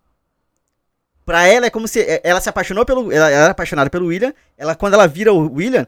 [1.26, 2.02] Pra ela é como se.
[2.02, 3.12] é- Ela se apaixonou pelo.
[3.12, 4.34] Ela, ela era apaixonada pelo William.
[4.58, 5.88] Ela, quando ela vira o William,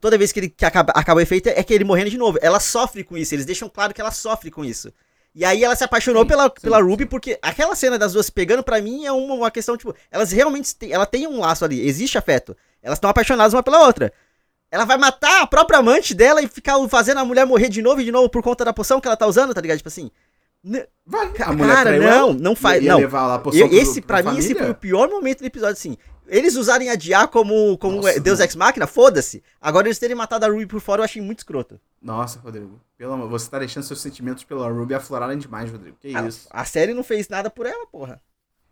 [0.00, 2.38] toda vez que, ele, que acaba, acaba o efeito é que ele morrendo de novo.
[2.42, 3.34] Ela sofre com isso.
[3.34, 4.92] Eles deixam claro que ela sofre com isso.
[5.34, 6.84] E aí ela se apaixonou Sim, pela, sim, pela sim.
[6.84, 10.30] Ruby, porque aquela cena das duas pegando, pra mim, é uma, uma questão, tipo, elas
[10.30, 12.56] realmente têm, ela tem um laço ali, existe afeto.
[12.80, 14.12] Elas estão apaixonadas uma pela outra.
[14.70, 18.00] Ela vai matar a própria amante dela e ficar fazendo a mulher morrer de novo
[18.00, 19.78] e de novo por conta da poção que ela tá usando, tá ligado?
[19.78, 20.10] Tipo assim.
[20.64, 22.82] N- Vai, a Cara, não, ela, não faz.
[22.82, 22.98] Não.
[22.98, 24.74] Eu- esse, pra mim, esse foi o família?
[24.74, 25.96] pior momento do episódio, assim.
[26.26, 28.46] Eles usarem a Dia como, como Nossa, Deus não.
[28.46, 29.42] Ex Machina, foda-se.
[29.60, 31.78] Agora eles terem matado a Ruby por fora, eu achei muito escroto.
[32.00, 32.80] Nossa, Rodrigo.
[32.96, 35.98] Pelo amor, você tá deixando seus sentimentos pela Ruby aflorarem demais, Rodrigo.
[36.00, 36.48] Que A, isso?
[36.50, 38.22] a série não fez nada por ela, porra.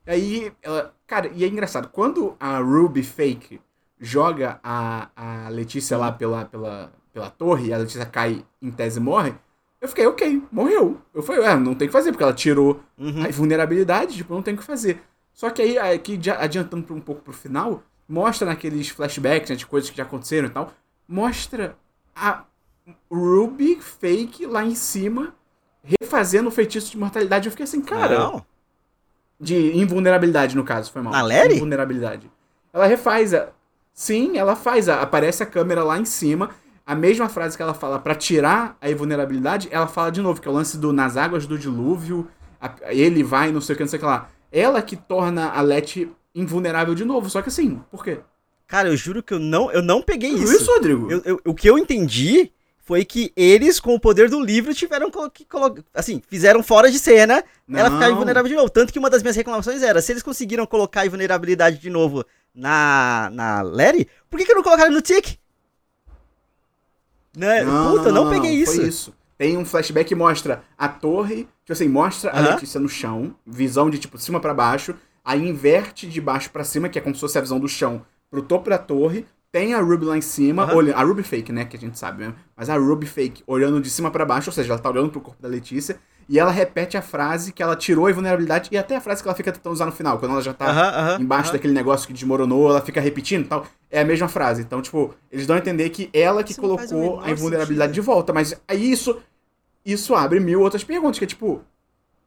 [0.07, 0.95] Aí, ela.
[1.07, 1.89] Cara, e é engraçado.
[1.89, 3.61] Quando a Ruby fake
[4.01, 8.99] joga a, a Letícia lá pela, pela, pela torre e a Letícia cai em tese
[8.99, 9.35] e morre,
[9.83, 10.99] eu fiquei, ok, morreu.
[11.13, 13.25] Eu falei, é, não tem o que fazer, porque ela tirou Uhum.
[13.25, 15.03] a vulnerabilidade, tipo, não tem o que fazer.
[15.35, 19.91] Só que aí, aqui, adiantando um pouco pro final, mostra naqueles flashbacks, né, de coisas
[19.91, 20.73] que já aconteceram e tal,
[21.09, 21.77] mostra
[22.15, 22.45] a
[23.11, 25.35] Ruby fake lá em cima,
[26.01, 27.47] refazendo o feitiço de mortalidade.
[27.49, 28.19] Eu fiquei assim, cara.
[28.19, 28.47] Não.
[29.41, 31.13] De invulnerabilidade, no caso, foi mal.
[31.13, 31.57] Na Larry?
[31.57, 32.31] Invulnerabilidade.
[32.73, 33.49] Ela refaz a.
[33.93, 34.89] Sim, ela faz.
[34.89, 35.03] A...
[35.03, 36.51] Aparece a câmera lá em cima.
[36.85, 40.49] A mesma frase que ela fala pra tirar a invulnerabilidade, ela fala de novo, que
[40.49, 42.29] é o lance do nas águas do dilúvio.
[42.61, 44.29] a- Ele vai, não sei o que, não sei o que lá.
[44.53, 47.29] Ela que torna a Letty invulnerável de novo.
[47.31, 48.19] Só que assim, por quê?
[48.69, 50.53] Cara, eu juro que eu não, eu não peguei isso.
[50.55, 51.11] isso, Rodrigo?
[51.11, 52.53] Eu- eu- o que eu entendi
[52.85, 56.99] foi que eles, com o poder do livro, tiveram que colo- assim, fizeram fora de
[56.99, 57.43] cena
[57.73, 57.99] ela Não.
[57.99, 58.71] ficar invulnerável de novo.
[58.71, 62.25] Tanto que uma das minhas reclamações era, se eles conseguiram colocar a invulnerabilidade de novo
[62.55, 65.37] na, na Larry, por que, que não colocaram no Tick?
[67.37, 67.65] Né?
[67.65, 68.77] Puta, eu não, peguei isso.
[68.77, 69.15] Foi isso.
[69.39, 72.51] Tem um flashback que mostra a torre, tipo assim, mostra a Aham.
[72.51, 76.63] Letícia no chão, visão de tipo de cima pra baixo, aí inverte de baixo pra
[76.63, 79.75] cima, que é como se fosse a visão do chão, pro topo da torre, tem
[79.75, 82.37] a Ruby lá em cima, olha, a Ruby fake, né, que a gente sabe mesmo,
[82.57, 85.21] mas a Ruby fake olhando de cima pra baixo, ou seja, ela tá olhando pro
[85.21, 85.99] corpo da Letícia,
[86.33, 89.29] e ela repete a frase que ela tirou a invulnerabilidade, e até a frase que
[89.29, 91.53] ela fica tentando usar no final, quando ela já tá Aham, aham, embaixo aham.
[91.53, 93.67] daquele negócio que desmoronou, ela fica repetindo e tal.
[93.91, 94.63] É a mesma frase.
[94.63, 98.03] Então, tipo, eles dão a entender que ela que Isso colocou a invulnerabilidade sentido.
[98.03, 98.33] de volta.
[98.33, 99.21] Mas aí isso,
[99.85, 101.63] isso abre mil outras perguntas, que é tipo,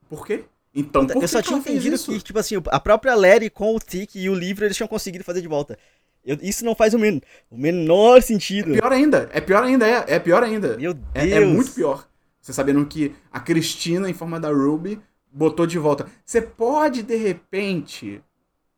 [0.10, 0.44] por quê?
[0.74, 2.12] Então, por eu que só que tinha entendido isso?
[2.12, 5.24] que, tipo assim, a própria Larry com o Tick e o livro eles tinham conseguido
[5.24, 5.78] fazer de volta.
[6.24, 8.74] Eu- isso não faz o, men o menor sentido.
[8.74, 10.78] Pior ainda, é pior ainda, é, é pior ainda.
[10.78, 11.34] Meu É, Deus.
[11.34, 12.08] é muito pior.
[12.46, 16.06] Você sabendo que a Cristina, em forma da Ruby, botou de volta.
[16.24, 18.22] Você pode, de repente,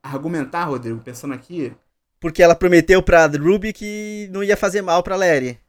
[0.01, 1.73] argumentar, Rodrigo, pensando aqui,
[2.17, 5.59] Porque ela prometeu pra Ruby que não ia fazer mal pra Larry.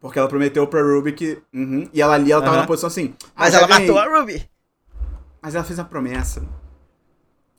[0.00, 1.38] porque ela prometeu pra Ruby que.
[1.52, 2.62] uhum, e ela ali, ela tava Aham.
[2.62, 3.12] na posição assim.
[3.36, 3.86] ah, Mas ela ganhei.
[3.86, 4.48] matou a Ruby.
[5.42, 6.42] Mas ela fez a promessa.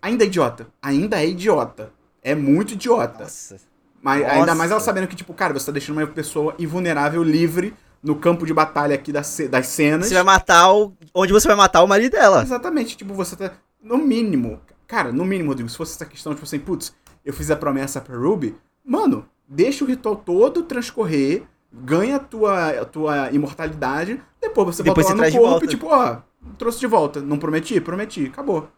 [0.01, 0.67] Ainda é idiota.
[0.81, 1.91] Ainda é idiota.
[2.23, 3.25] É muito idiota.
[3.25, 3.57] Nossa.
[4.01, 4.33] Mas Nossa.
[4.33, 7.75] ainda mais ela sabendo que, tipo, cara, você tá deixando uma pessoa invulnerável, livre,
[8.08, 10.08] no campo de batalha aqui das, das cenas.
[10.08, 10.93] Você vai matar o.
[11.13, 12.41] Onde você vai matar o marido dela.
[12.41, 13.52] Exatamente, tipo, você tá.
[13.84, 14.62] No mínimo.
[14.88, 18.00] Cara, no mínimo, Rodrigo, se fosse essa questão, tipo assim, putz, eu fiz a promessa
[18.00, 24.67] pra Ruby, mano, deixa o ritual todo transcorrer, ganha a tua, a tua imortalidade, depois
[24.67, 26.22] você Depois volta você no corpo e, tipo, ó,
[26.58, 27.20] trouxe de volta.
[27.20, 27.82] Não prometi?
[27.82, 28.70] Prometi, acabou.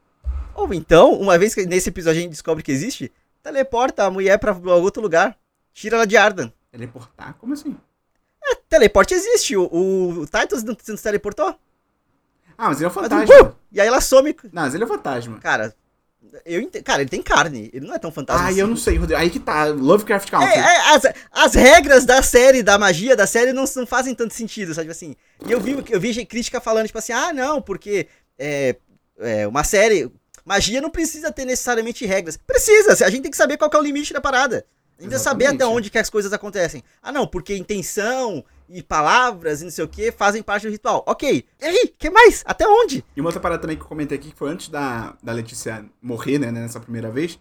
[0.56, 3.12] Ou então, uma vez que nesse episódio a gente descobre que existe,
[3.44, 5.38] teleporta a mulher pra outro lugar.
[5.72, 6.52] Tira ela de Ardan.
[6.72, 7.36] Teleportar?
[7.40, 7.78] Como assim?
[8.68, 9.56] Teleporte existe.
[9.56, 11.56] O, o, o Titus não se teleportou.
[12.58, 13.50] Ah, mas ele é um Mas, fantasma.
[13.50, 14.36] uh, e aí ela some.
[14.52, 15.40] Não, mas ele é um fantasma.
[15.40, 15.74] Cara,
[16.46, 16.82] eu ente...
[16.82, 17.70] Cara, ele tem carne.
[17.74, 18.46] Ele não é tão fantasma.
[18.46, 18.60] Ah, assim.
[18.60, 19.20] eu não sei, Rodrigo.
[19.20, 20.50] Aí que tá, Lovecraft Country.
[20.50, 24.34] É, é, as, as regras da série, da magia da série, não, não fazem tanto
[24.34, 24.92] sentido, sabe?
[24.92, 25.16] Assim,
[25.48, 28.08] e eu vi, eu vi crítica falando, tipo assim, ah, não, porque
[28.38, 28.76] é,
[29.20, 30.12] é, uma série.
[30.44, 32.36] Magia não precisa ter necessariamente regras.
[32.36, 34.66] Precisa, a gente tem que saber qual é o limite da parada.
[35.00, 35.78] A gente tem que saber até Exatamente.
[35.78, 36.84] onde que as coisas acontecem.
[37.02, 41.06] Ah, não, porque intenção e palavras e não sei o que fazem parte do ritual.
[41.08, 41.46] Ok.
[41.60, 42.44] E aí, que mais?
[42.46, 43.06] Até onde?
[43.16, 45.86] E uma outra parada também que eu comentei aqui, que foi antes da, da Letícia
[46.02, 47.40] morrer, né, nessa primeira vez,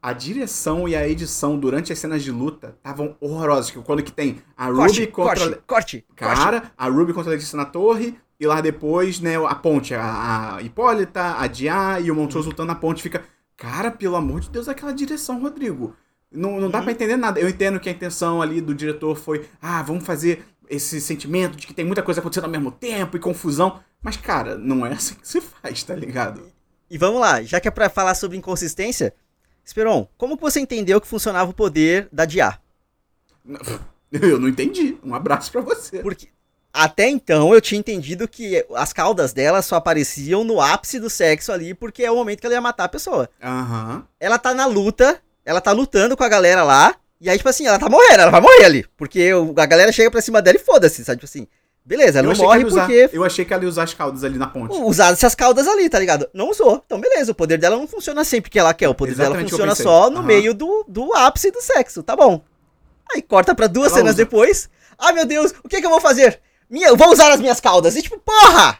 [0.00, 3.72] a direção e a edição durante as cenas de luta estavam horrorosas.
[3.84, 5.34] Quando que tem a Ruby Corte, contra...
[5.34, 6.06] corte, corte, corte.
[6.14, 10.54] Cara, a Ruby contra a Letícia na torre, e lá depois, né, a ponte, a,
[10.54, 13.24] a Hipólita, a Dia e o Montrose lutando na ponte, fica...
[13.56, 15.94] Cara, pelo amor de Deus, aquela direção, Rodrigo.
[16.32, 16.84] Não, não dá Uhum.
[16.84, 17.40] pra entender nada.
[17.40, 21.66] Eu entendo que a intenção ali do diretor foi, ah, vamos fazer esse sentimento de
[21.66, 23.80] que tem muita coisa acontecendo ao mesmo tempo e confusão.
[24.02, 26.42] Mas, cara, não é assim que se faz, tá ligado?
[26.88, 29.12] E vamos lá, já que é pra falar sobre inconsistência,
[29.64, 32.58] Esperon, como que você entendeu que funcionava o poder da Dia?
[34.12, 34.96] Eu não entendi.
[35.04, 36.00] Um abraço pra você.
[36.00, 36.28] Porque
[36.72, 41.52] até então eu tinha entendido que as caudas dela só apareciam no ápice do sexo
[41.52, 43.28] ali, porque é o momento que ela ia matar a pessoa.
[43.42, 44.04] Aham.
[44.18, 47.66] Ela tá na luta, ela tá lutando com a galera lá, e aí, tipo assim,
[47.66, 48.86] ela tá morrendo, ela vai morrer ali.
[48.96, 51.18] Porque o- a galera chega pra cima dela e foda-se, sabe?
[51.18, 51.46] Tipo assim,
[51.84, 53.82] beleza, ela Eu não morre ela ia usar- porque Eu achei que ela ia usar
[53.84, 54.74] as caudas ali na ponte.
[54.80, 56.28] usar essas caudas ali, tá ligado?
[56.32, 56.82] Não usou.
[56.86, 58.88] Então, beleza, o poder dela não funciona sempre que ela quer.
[58.88, 60.26] O poder Exatamente dela funciona só no Aham.
[60.26, 62.42] meio do, do ápice do sexo, tá bom.
[63.14, 64.24] Aí corta pra duas Ela cenas usa.
[64.24, 64.68] depois.
[64.98, 66.40] Ah, meu Deus, o que que eu vou fazer?
[66.70, 67.96] Minha, eu vou usar as minhas caudas.
[67.96, 68.78] E tipo, porra!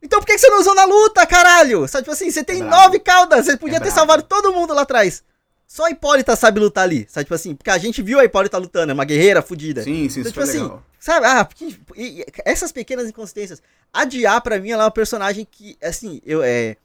[0.00, 1.88] Então por que, que você não usou na luta, caralho?
[1.88, 4.72] Sabe, tipo assim, você tem É nove caudas, você podia É ter salvado todo mundo
[4.72, 5.24] lá atrás.
[5.66, 8.56] Só a Hipólita sabe lutar ali, sabe, tipo assim, porque a gente viu a Hipólita
[8.58, 9.82] lutando, é uma guerreira fodida.
[9.82, 10.82] Sim, sim, Então, tipo assim, legal.
[11.00, 11.26] Sabe?
[11.26, 13.60] Ah, porque, e- e essas pequenas inconsistências.
[13.92, 16.76] A Dia, pra mim, ela é uma personagem que, assim, eu é.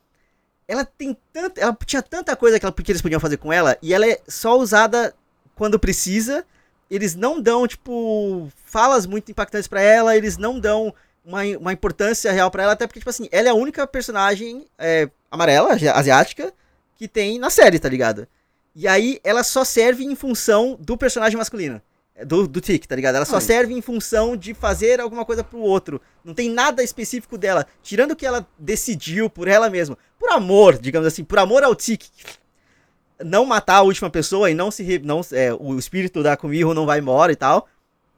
[0.68, 1.60] Ela tem tanta.
[1.62, 4.20] Ela tinha tanta coisa que, ela, que eles podiam fazer com ela, e ela é
[4.28, 5.14] só usada
[5.56, 6.46] quando precisa.
[6.90, 12.32] Eles não dão, tipo, falas muito impactantes pra ela, eles não dão uma, uma importância
[12.32, 15.88] real pra ela, até porque, tipo assim, ela é a única personagem é, amarela, asi-
[15.88, 16.52] asiática,
[16.98, 18.28] que tem na série, tá ligado?
[18.76, 21.82] E aí ela só serve em função do personagem masculino.
[22.16, 23.16] é, Do, do Tic, tá ligado?
[23.16, 23.42] Ela só Ai.
[23.42, 26.02] serve em função de fazer alguma coisa pro outro.
[26.24, 27.66] Não tem nada específico dela.
[27.84, 29.98] Tirando que ela decidiu por ela mesma.
[30.18, 32.04] Por amor, digamos assim, por amor ao Tic.
[33.24, 35.00] Não matar a última pessoa e não se.
[35.00, 37.68] Não, é, o espírito da Kumiho não vai embora e tal.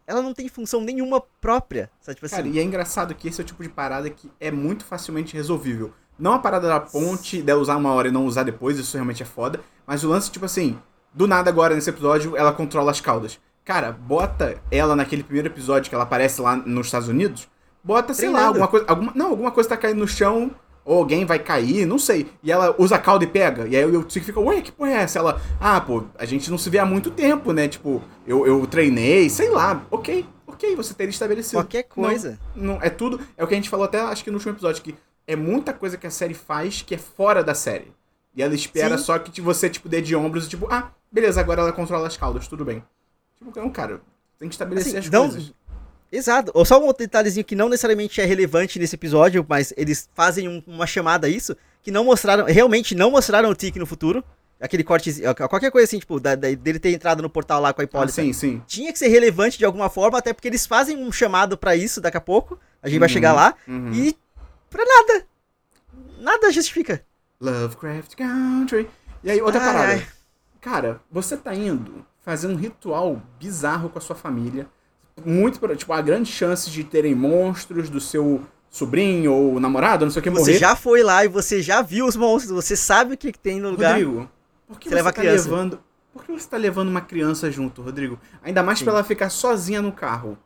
[0.05, 1.89] Ela não tem função nenhuma própria.
[1.99, 2.15] Sabe?
[2.15, 4.51] Tipo assim, Cara, e é engraçado que esse é o tipo de parada que é
[4.51, 5.93] muito facilmente resolvível.
[6.17, 9.23] Não a parada da ponte, dela usar uma hora e não usar depois, isso realmente
[9.23, 9.59] é foda.
[9.85, 10.77] Mas o lance, tipo assim,
[11.13, 13.39] do nada agora nesse episódio, ela controla as caudas.
[13.65, 17.47] Cara, bota ela naquele primeiro episódio que ela aparece lá nos Estados Unidos.
[17.83, 18.85] Bota, sei lá, alguma coisa.
[18.87, 20.51] Alguma, não, alguma coisa tá caindo no chão,
[20.85, 22.29] ou alguém vai cair, não sei.
[22.41, 23.67] E ela usa a cauda e pega.
[23.67, 25.19] E aí o Tic fica, ué, que porra é essa?
[25.19, 27.67] Ela, ah, pô, a gente não se vê há muito tempo, né?
[27.67, 29.81] Tipo, eu, eu treinei, sei lá.
[29.89, 31.57] Ok, ok, você teria estabelecido.
[31.61, 32.39] qualquer Não, coisa.
[32.55, 33.19] não, é tudo.
[33.37, 34.95] É o que a gente falou até, acho que no último episódio, que
[35.27, 37.91] é muita coisa que a série faz que é fora da série.
[38.35, 39.03] E ela espera Sim.
[39.03, 42.07] só que te- você, tipo, dê de ombros e tipo, ah, beleza, agora ela controla
[42.07, 42.83] as caudas, tudo bem.
[43.37, 44.01] Tipo, não, cara,
[44.39, 45.53] tem que estabelecer Assim, as não- coisas.
[46.11, 46.51] Exato.
[46.53, 50.47] Ou só um outro detalhezinho que não necessariamente é relevante nesse episódio, mas eles fazem
[50.47, 54.23] um- uma chamada a isso, que não mostraram, realmente não mostraram o Tiki no futuro.
[54.61, 55.11] Aquele corte,
[55.49, 57.85] qualquer coisa assim, tipo, da- da- dele ter entrado no portal lá com a Ah,
[57.85, 58.13] Hipólita.
[58.13, 58.61] sim, sim.
[58.65, 61.99] Tinha que ser relevante de alguma forma, até porque eles fazem um chamado pra isso
[61.99, 62.57] daqui a pouco.
[62.81, 63.55] A gente vai Uhum, chegar lá.
[63.67, 63.91] uhum.
[63.93, 64.15] E
[64.73, 65.25] pra nada.
[66.19, 67.05] Nada justifica.
[67.39, 68.89] Lovecraft Country.
[69.23, 69.93] E aí, outra Ai, parada.
[69.93, 70.07] ai.
[70.61, 74.67] Cara, você tá indo fazer um ritual bizarro com a sua família.
[75.25, 80.19] Muito, tipo, há grandes chances de terem monstros do seu sobrinho ou namorado, não sei
[80.19, 80.57] o que, Você morrer.
[80.57, 83.59] já foi lá e você já viu os monstros, você sabe o que, que tem
[83.59, 83.91] no lugar.
[83.91, 84.29] Rodrigo,
[84.67, 85.43] por que Você você, leva tá criança.
[85.49, 85.79] levando...
[86.11, 88.19] Por que você tá levando uma criança junto, Rodrigo?
[88.43, 88.85] Ainda mais Sim.
[88.85, 90.37] pra ela ficar sozinha no carro.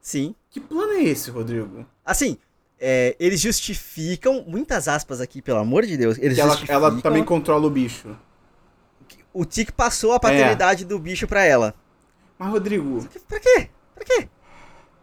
[0.00, 0.34] Sim.
[0.50, 1.86] Que plano é esse, Rodrigo?
[2.04, 2.36] Assim,
[2.84, 7.64] é, eles justificam, muitas aspas aqui, pelo amor de Deus, eles ela, ela também controla
[7.64, 8.16] o bicho.
[9.32, 11.76] o Tic passou a paternidade do bicho pra ela.
[12.36, 13.68] Mas, Rodrigo, Pra quê?
[13.94, 14.28] Pra quê?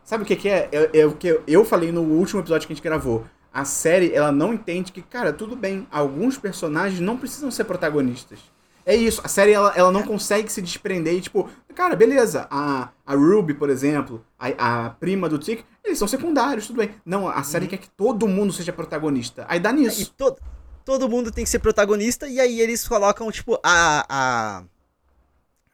[0.03, 0.67] Sabe o que, que é?
[0.73, 0.99] é?
[0.99, 3.25] é o que eu falei no último episódio que a gente gravou.
[3.53, 8.39] A série, ela não entende que, cara, tudo bem, alguns personagens não precisam ser protagonistas.
[8.85, 12.89] É isso, a série, ela, ela não consegue se desprender e, tipo, cara, beleza, a,
[13.05, 16.95] a Ruby, por exemplo, a, a prima do Tick, eles são secundários, tudo bem.
[17.05, 19.45] Não, a série quer que todo mundo seja protagonista.
[19.47, 20.13] Aí dá E nisso.
[20.17, 20.35] to-
[20.83, 24.05] todo mundo tem que ser protagonista, e aí eles colocam, tipo, a.
[24.09, 24.63] a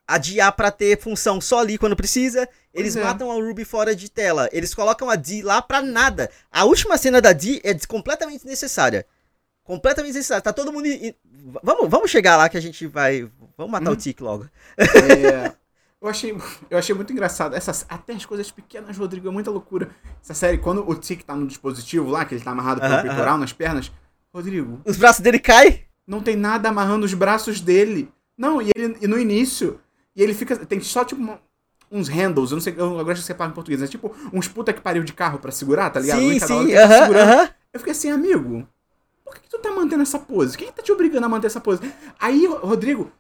[0.08, 2.48] adiar pra ter função só ali quando precisa.
[2.74, 3.04] Eles é.
[3.04, 4.48] matam a Ruby fora de tela.
[4.52, 6.30] Eles colocam a Dee lá pra nada.
[6.52, 9.06] A última cena da Dee é completamente desnecessária.
[9.66, 10.42] Completamente desnecessária.
[10.42, 10.86] Tá todo mundo.
[10.88, 11.16] i- i-
[11.62, 13.30] Vamos, vamos chegar lá que a gente vai.
[13.58, 13.94] Vamos matar Hum.
[13.94, 14.46] o Tic logo.
[14.78, 15.52] É,
[16.02, 16.38] eu, achei,
[16.70, 17.56] eu achei muito engraçado.
[17.56, 19.90] Essas, até as coisas pequenas, Rodrigo, é muita loucura.
[20.24, 23.02] Essa série, quando o Tick tá no dispositivo lá, que ele tá amarrado pelo Aham,
[23.04, 23.92] peitoral nas pernas,
[24.34, 25.82] Rodrigo, Os braços dele caem.
[26.08, 28.12] não tem nada amarrando os braços dele.
[28.38, 29.80] Não, e ele e no início,
[30.16, 30.58] e ele fica.
[30.66, 31.40] Tem só tipo uma-
[31.92, 34.74] uns handles, eu não sei, eu agora já separo em português, é tipo uns puta
[34.74, 36.20] que pariu de carro pra segurar, tá ligado?
[36.20, 36.68] Sim, sim.
[36.68, 37.30] que tá segurando.
[37.32, 37.50] aham.
[37.72, 38.68] Eu fiquei assim, amigo,
[39.26, 40.58] por que, que tu tá mantendo essa pose?
[40.58, 41.82] Quem tá te obrigando a manter essa pose?
[42.20, 43.12] Aí, Rodrigo,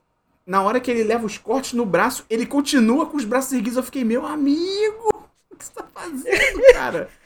[0.46, 3.76] na hora que ele leva os cortes no braço, ele continua com os braços erguidos.
[3.78, 5.10] Eu fiquei, meu amigo,
[5.52, 7.10] o que você tá fazendo, cara?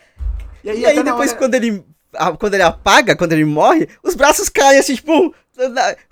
[0.62, 1.86] E aí na depois hora- quando ele
[2.38, 5.34] quando ele apaga, quando ele morre, os braços caem assim, tipo,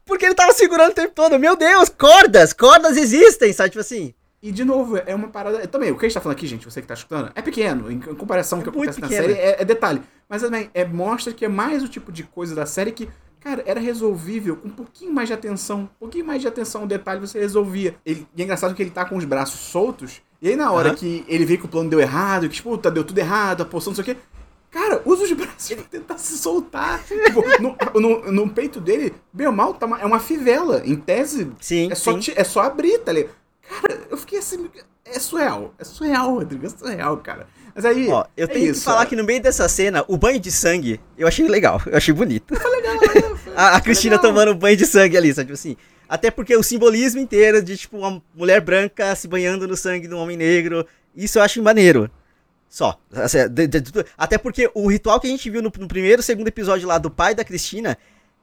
[0.06, 1.38] porque ele tava segurando o tempo todo.
[1.40, 3.72] Meu Deus, cordas, cordas existem, sabe?
[3.72, 4.14] Tipo assim.
[4.42, 5.66] E de novo, é uma parada.
[5.68, 7.92] Também, o que a gente tá falando aqui, gente, você que tá escutando, é pequeno.
[7.92, 9.28] Em comparação É com o que acontece na pequeno.
[9.28, 10.02] série, é, é detalhe.
[10.30, 13.64] Mas também, é, mostra que é mais o tipo de coisa da série que, cara,
[13.66, 15.82] era resolvível com um pouquinho mais de atenção.
[15.82, 17.96] Um pouquinho mais de atenção ao detalhe você resolvia.
[18.06, 20.22] Ele- e é engraçado que ele tá com os braços soltos.
[20.40, 20.98] E aí, na hora Aham.
[20.98, 23.66] que ele vê que o plano deu errado, que, tipo, puta, deu tudo errado, a
[23.66, 24.22] poção, não sei o quê.
[24.70, 27.04] Cara, usa os braços pra tentar se soltar.
[27.04, 30.84] tipo, no, no, no peito dele, bem ou mal, tá uma- é uma fivela.
[30.86, 32.20] Em tese, Sim, é só, sim.
[32.20, 33.32] ti- é só abrir, tá ligado?
[33.70, 34.70] Cara, eu fiquei assim.
[35.06, 35.74] É surreal.
[35.80, 36.66] É surreal, Rodrigo.
[36.66, 37.48] É surreal, cara.
[37.76, 38.08] Mas aí.
[38.10, 39.06] Ó, eu é tenho isso, que falar é.
[39.06, 42.54] que no meio dessa cena, o banho de sangue, eu achei legal, eu achei bonito.
[42.54, 44.30] Legal, é, foi- A, a foi Cristina legal.
[44.32, 45.46] tomando banho de sangue ali, sabe?
[45.48, 45.78] Tipo assim.
[46.10, 50.14] Até porque o simbolismo inteiro de, tipo, uma mulher branca se banhando no sangue de
[50.14, 52.10] um homem negro, isso eu acho maneiro.
[52.70, 52.98] Só.
[53.52, 53.70] De-
[54.18, 57.10] Até porque o ritual que a gente viu no, no primeiro segundo episódio lá do
[57.12, 57.98] pai da Cristina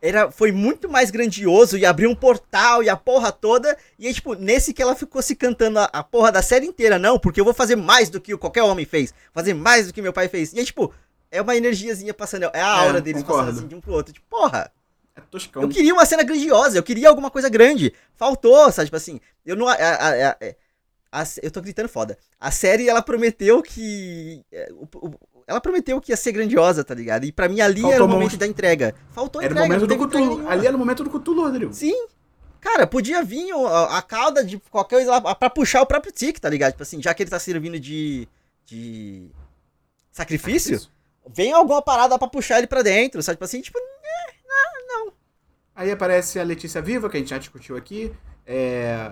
[0.07, 3.75] era, foi muito mais grandioso e abriu um portal e a porra toda.
[3.99, 6.99] E aí, tipo, nesse que ela ficou se cantando a, a porra da série inteira,
[6.99, 9.15] não, porque eu vou fazer mais do que qualquer homem fez.
[9.33, 10.53] Fazer mais do que meu pai fez.
[10.53, 10.93] E aí, tipo,
[11.31, 13.45] é uma energiazinha passando, é a aura deles concordo.
[13.47, 14.13] passando assim de um pro outro.
[14.13, 14.71] Tipo, porra.
[15.17, 15.63] É toscão.
[15.63, 17.95] Eu queria uma cena grandiosa, eu queria alguma coisa grande.
[18.17, 18.87] Faltou, sabe?
[18.89, 19.69] Tipo assim, eu não.
[19.69, 20.37] A, a- a-
[21.13, 22.19] a- eu tô gritando foda.
[22.39, 24.43] A série, ela prometeu que.
[24.53, 25.15] é, o- o-
[25.47, 27.25] ela prometeu que ia ser grandiosa, tá ligado?
[27.25, 28.21] E pra mim ali Faltou era o monstro.
[28.25, 28.95] momento da entrega.
[29.11, 29.69] Faltou Era o entrega.
[29.69, 30.49] momento não do teve entrega Cthulhu.
[30.51, 31.73] Ali era o momento do Cthulhu, Rodrigo.
[31.73, 32.07] Sim.
[32.61, 36.11] Cara, podia vir o- a, a cauda de qualquer coisa lá pra puxar o próprio
[36.13, 36.73] Tic, tá ligado?
[36.73, 38.27] Tipo assim, já que ele tá servindo de.
[38.65, 39.29] de.
[40.11, 40.81] sacrifício,
[41.29, 43.37] vem alguma parada pra puxar ele pra dentro, sabe?
[43.37, 43.79] Tipo assim, tipo,
[45.77, 48.13] Aí aparece a Letícia Viva, que a gente já discutiu aqui.
[48.47, 49.11] É...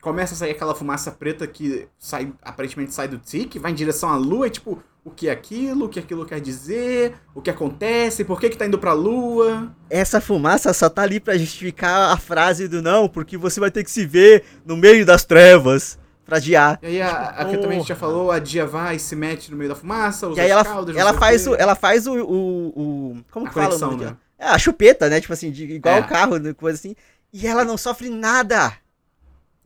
[0.00, 4.08] Começa a sair aquela fumaça preta que sai, aparentemente sai do Tic, vai em direção
[4.08, 7.50] à lua, e tipo, o que é aquilo, o que aquilo quer dizer, o que
[7.50, 9.74] acontece, por que que tá indo pra lua.
[9.88, 13.82] essa fumaça só tá ali pra justificar a frase do não, porque você vai ter
[13.84, 16.78] que se ver no meio das trevas pra adiar.
[16.82, 19.16] E aí, a, a que também a gente já falou, a Dia vai e se
[19.16, 21.74] mete no meio da fumaça, usa E aí ela, caudas, não ela faz o, ela
[21.74, 24.16] faz o, o, o- como A que fala o nome né?
[24.38, 25.20] É, a chupeta, né?
[25.20, 26.00] Tipo assim, de, igual É.
[26.00, 26.94] o carro, né, coisa assim.
[27.32, 28.72] E ela não sofre nada.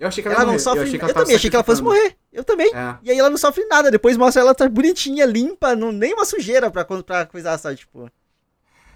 [0.05, 1.51] Eu achei que ela, Ela, não sofre Eu, achei que Eu, ela tava também achei
[1.51, 2.17] que ela fosse morrer.
[2.33, 2.71] Eu também.
[2.75, 2.97] É.
[3.03, 3.91] E aí ela não sofre nada.
[3.91, 7.77] Depois mostra ela tá bonitinha, limpa, não, nem uma sujeira pra, pra coisar, sabe?
[7.77, 8.11] Tipo.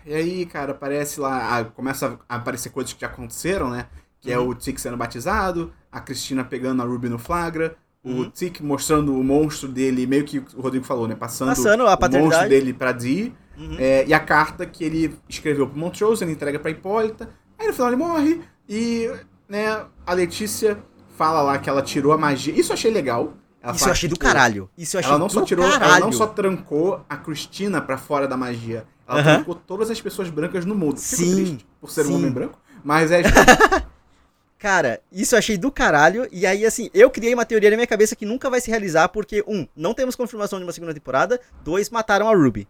[0.05, 3.87] E aí, cara, aparece lá, começa a aparecer coisas que já aconteceram, né?
[4.21, 8.61] Que é o Tic sendo batizado, a Cristina pegando a Ruby no flagra, o Tic
[8.61, 11.15] mostrando o monstro dele, meio que o Rodrigo falou, né?
[11.15, 13.35] Passando, Passando a o monstro dele pra Dee.
[13.57, 13.77] Uhum.
[13.79, 17.29] É, e a carta que ele escreveu pro Montrose, ele entrega pra Hipólita.
[17.59, 19.11] Aí no final ele morre e,
[19.49, 20.79] né, a Letícia
[21.19, 22.55] fala lá que ela tirou a magia.
[22.59, 23.35] Isso eu achei legal.
[23.61, 24.71] Ela Isso eu achei que, do tipo, caralho.
[24.79, 25.85] Isso eu achei Ela não só tirou, caralho.
[25.85, 28.87] ela não só trancou a Cristina pra fora da magia.
[29.07, 31.01] Ela trancou todas as pessoas brancas no mundo.
[31.01, 32.13] Fico Sim, triste por ser sim.
[32.13, 33.23] um homem branco, mas é
[34.59, 36.29] Cara, isso eu achei do caralho.
[36.33, 39.09] E aí, assim, eu criei uma teoria na minha cabeça que nunca vai se realizar,
[39.09, 41.41] porque, um, não temos confirmação de uma segunda temporada.
[41.65, 42.67] Dois, mataram a Ruby.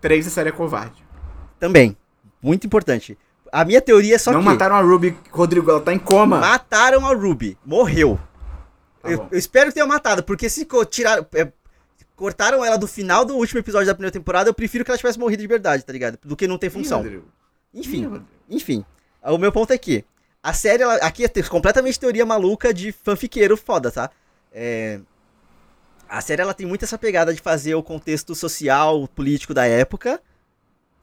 [0.00, 1.04] três a série é covarde.
[1.58, 1.96] Também.
[2.42, 3.18] Muito importante.
[3.56, 6.38] A minha teoria é só não que mataram a Ruby, Rodrigo, ela tá em coma.
[6.38, 7.56] mataram a Ruby.
[7.64, 8.18] Morreu.
[9.02, 11.24] Tá eu, eu espero que tenham matado, porque se tiraram.
[11.34, 11.50] é,
[12.14, 15.18] cortaram ela do final do último episódio da primeira temporada, eu prefiro que ela tivesse
[15.18, 16.18] morrido de verdade, tá ligado?
[16.24, 17.06] Do que não ter Ih, função.
[17.06, 17.22] Ih,
[17.72, 18.26] Enfim, Rodrigo.
[18.50, 18.84] enfim.
[19.22, 20.04] O meu ponto é que
[20.42, 24.10] a série, ela, aqui é te- completamente teoria maluca de fanfiqueiro foda, tá?
[24.52, 25.00] É,
[26.08, 30.20] a série ela tem muito essa pegada de fazer o contexto social, político da época,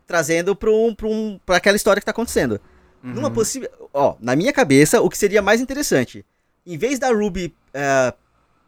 [0.07, 2.59] trazendo pra, um, pra, um, pra aquela história que tá acontecendo.
[3.01, 3.33] Numa Uhum.
[3.33, 3.69] possível.
[3.93, 6.25] Ó, na minha cabeça, o que seria mais interessante?
[6.65, 8.13] Em vez da Ruby eh,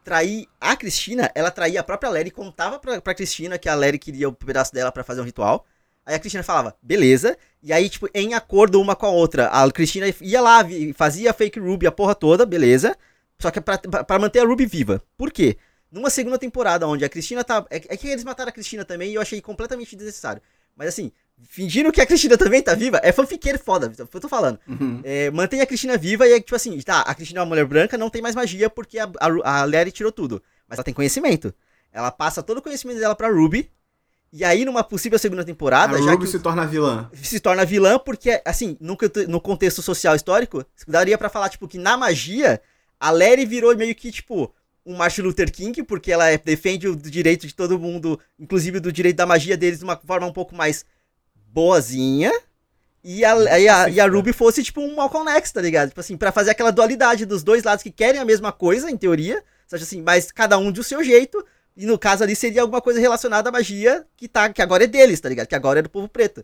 [0.03, 3.75] trair a Cristina, ela traía a própria Larry e contava pra, pra Cristina que a
[3.75, 5.65] Larry queria o pedaço dela pra fazer um ritual.
[6.05, 7.35] Aí a Cristina falava, beleza.
[7.63, 10.59] E aí, tipo, em acordo uma com a outra, a Cristina ia lá,
[10.95, 12.95] fazia fake Ruby a porra toda, beleza.
[13.39, 15.01] Só que é pra, pra- pra manter a Ruby viva.
[15.17, 15.57] Por quê?
[15.91, 17.65] Numa segunda temporada, onde a Cristina tá.
[17.71, 20.41] É, é que eles mataram a Cristina também e eu achei completamente desnecessário.
[20.75, 21.11] Mas assim,
[21.43, 24.29] fingindo que a Cristina também tá viva, é fanfiqueiro foda, é o que eu tô
[24.29, 24.59] falando.
[24.67, 25.01] Uhum.
[25.03, 27.65] É, mantém a Cristina viva e é tipo assim, tá, a Cristina é uma mulher
[27.65, 30.41] branca, não tem mais magia porque a, a, a Larry tirou tudo.
[30.67, 31.53] Mas ela tem conhecimento.
[31.91, 33.69] Ela passa todo o conhecimento dela pra Ruby.
[34.33, 37.09] E aí, numa possível segunda A temporada, já Ruby que se torna vilã.
[37.13, 38.97] se torna vilã, porque, assim, no,
[39.29, 42.59] no contexto social histórico, daria pra falar, tipo, que na magia,
[42.99, 44.53] a Larry virou meio que, tipo,
[44.85, 48.91] um Martin Luther King, porque ela é- defende o direito de todo mundo, inclusive do
[48.91, 50.83] direito da magia deles, de uma forma um pouco mais
[51.55, 52.31] boazinha.
[53.03, 55.89] E a, e a, e a Ruby fosse, tipo, um Malcolm X, tá ligado?
[55.89, 58.97] Tipo assim, pra fazer aquela dualidade dos dois lados que querem a mesma coisa, em
[58.97, 61.43] teoria, só assim, mas cada um do seu jeito,
[61.77, 64.87] e no caso ali seria alguma coisa relacionada à magia que, tá, que agora é
[64.87, 65.45] deles, tá ligado?
[65.47, 66.43] Que agora é do povo preto.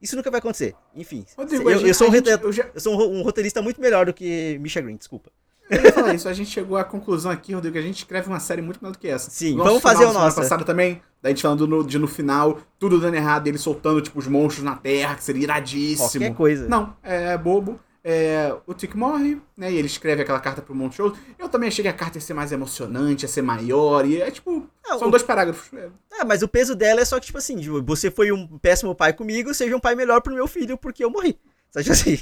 [0.00, 0.74] Isso nunca vai acontecer.
[0.96, 4.06] Enfim, Rodrigo, eu, eu sou um, gente- eu já- eu sou um roteirista muito melhor
[4.06, 5.30] do que Misha Green, desculpa.
[5.70, 8.28] Eu ia falar isso, a gente chegou à conclusão aqui, Rodrigo, que a gente escreve
[8.28, 9.30] uma série muito melhor do que essa.
[9.30, 10.36] Sim, Nosso vamos fazer o nosso.
[10.36, 14.18] passado também, da gente falando no, de no final, tudo dando errado, ele soltando, tipo,
[14.18, 16.08] os monstros na terra, que seria iradíssimo.
[16.08, 16.68] Qualquer coisa.
[16.68, 17.78] Não, é bobo.
[18.10, 19.70] É, o Tick morre, né?
[19.70, 21.16] E ele escreve aquela carta pro Montrose.
[21.38, 24.06] Eu também achei que a carta ia ser mais emocionante, ia ser maior.
[24.06, 24.66] E é tipo.
[24.88, 25.70] Ah, são o- dois parágrafos.
[25.78, 28.46] É, Ah, mas o peso dela é só que, tipo assim, tipo, você foi um
[28.58, 31.36] péssimo pai comigo, seja um pai melhor pro meu filho porque eu morri.
[31.70, 32.18] Só que assim.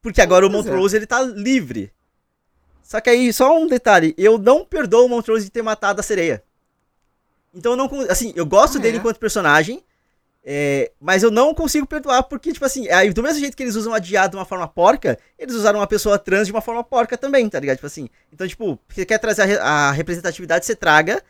[0.00, 0.70] Porque agora o Pois é.
[0.70, 1.92] Montrose, ele tá livre.
[2.92, 6.02] Só que aí, só um detalhe, eu não perdoo o Montrose de ter matado a
[6.02, 6.44] sereia.
[7.54, 9.00] Então eu não, assim, eu gosto Ah, dele é?
[9.00, 9.82] enquanto personagem,
[10.44, 13.76] é, mas eu não consigo perdoar porque, tipo assim, aí, do mesmo jeito que eles
[13.76, 16.84] usam a Diá de uma forma porca, eles usaram uma pessoa trans de uma forma
[16.84, 17.76] porca também, tá ligado?
[17.76, 21.22] Tipo assim, então, tipo, você quer trazer a, a representatividade, você traga,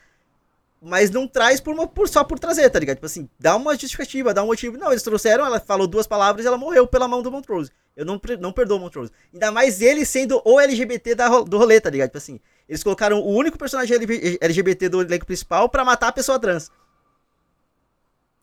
[0.85, 2.97] mas não traz por uma, por, só por trazer, tá ligado?
[2.97, 4.77] Tipo assim, dá uma justificativa, dá um motivo.
[4.77, 7.71] Não, eles trouxeram, ela falou duas palavras e ela morreu pela mão do Montrose.
[7.97, 9.13] Eu não, não perdoo o Montrose.
[9.33, 12.09] Ainda mais ele sendo o LGBT da, do rolê, tá ligado?
[12.09, 13.97] Tipo assim, eles colocaram o único personagem
[14.41, 16.71] LGBT do elenco principal pra matar a pessoa trans.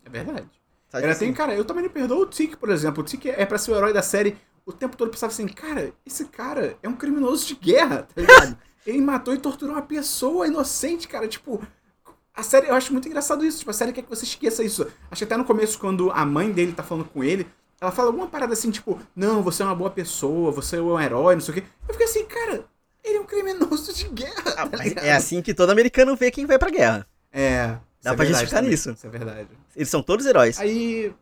[0.06, 0.50] é verdade.
[0.90, 1.04] Sabe?
[1.04, 3.04] Era Assim, assim, cara, eu também não perdoo o Tick, por exemplo.
[3.04, 4.38] O Tick é pra ser o herói da série.
[4.66, 8.22] O tempo todo eu pensava assim, cara, esse cara é um criminoso de guerra, tá
[8.22, 8.58] ligado?
[8.86, 11.28] Ele matou e torturou uma pessoa inocente, cara.
[11.28, 11.62] Tipo,
[12.40, 13.60] a série, eu acho muito engraçado isso.
[13.60, 14.88] Tipo, a série quer que você esqueça isso.
[15.12, 17.48] Acho que até no começo, quando a mãe dele tá falando com ele,
[17.80, 21.00] ela fala alguma parada assim, tipo, não, você é uma boa pessoa, você é um
[21.00, 21.64] herói, não sei o quê.
[21.88, 22.66] Eu fiquei assim, cara,
[23.04, 24.56] ele é um criminoso de guerra.
[24.58, 27.08] ah, tá é assim que todo americano vê quem vai pra guerra.
[27.32, 27.66] É.
[27.68, 28.92] isso Dá é pra justificar também, nisso.
[28.92, 29.48] Isso é verdade.
[29.76, 30.60] Eles são todos heróis.
[30.60, 31.14] Aí,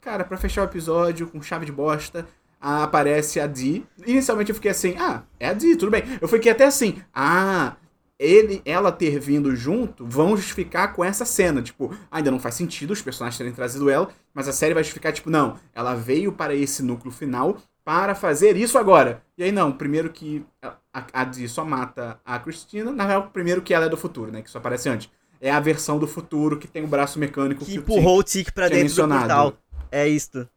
[0.00, 2.26] cara, pra fechar o episódio com chave de bosta,
[2.60, 3.84] aparece a Dee.
[4.06, 6.02] Inicialmente eu fiquei assim, ah, é a Dee, tudo bem.
[6.20, 7.76] Eu fiquei até assim, ah,
[8.18, 11.62] ele, ela ter vindo junto vão justificar com essa cena.
[11.62, 15.12] Tipo, ainda não faz sentido os personagens terem trazido ela, mas a série vai justificar,
[15.12, 19.22] tipo, não, ela veio para esse núcleo final para fazer isso agora.
[19.36, 23.60] E aí, não, primeiro que a, a Dee só mata a Cristina, na real, primeiro
[23.60, 25.10] que ela é do futuro, né, que isso aparece antes.
[25.40, 28.50] É a versão do futuro que tem o braço mecânico Que Tic empurrou o Tic
[28.52, 29.52] pra tinha dentro do mencionado.
[29.52, 29.64] portal.
[29.92, 30.48] É isto.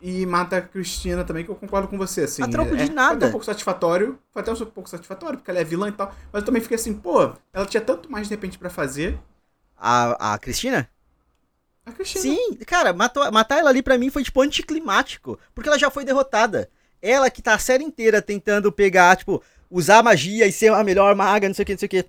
[0.00, 2.42] E mata a Cristina também, que eu concordo com você, assim.
[2.42, 3.14] A troco é, de Foi nada.
[3.14, 6.14] até um pouco satisfatório, foi até um pouco satisfatório, porque ela é vilã e tal.
[6.32, 9.18] Mas eu também fiquei assim, pô, ela tinha tanto mais de repente pra fazer.
[9.76, 10.88] A, a Cristina?
[11.84, 12.22] A Cristina.
[12.22, 16.04] Sim, cara, matou, matar ela ali pra mim foi tipo anticlimático, porque ela já foi
[16.04, 16.68] derrotada.
[17.00, 21.14] ela que tá a série inteira tentando pegar, tipo, usar magia e ser a melhor
[21.14, 22.04] maga, não sei o que, não sei o que,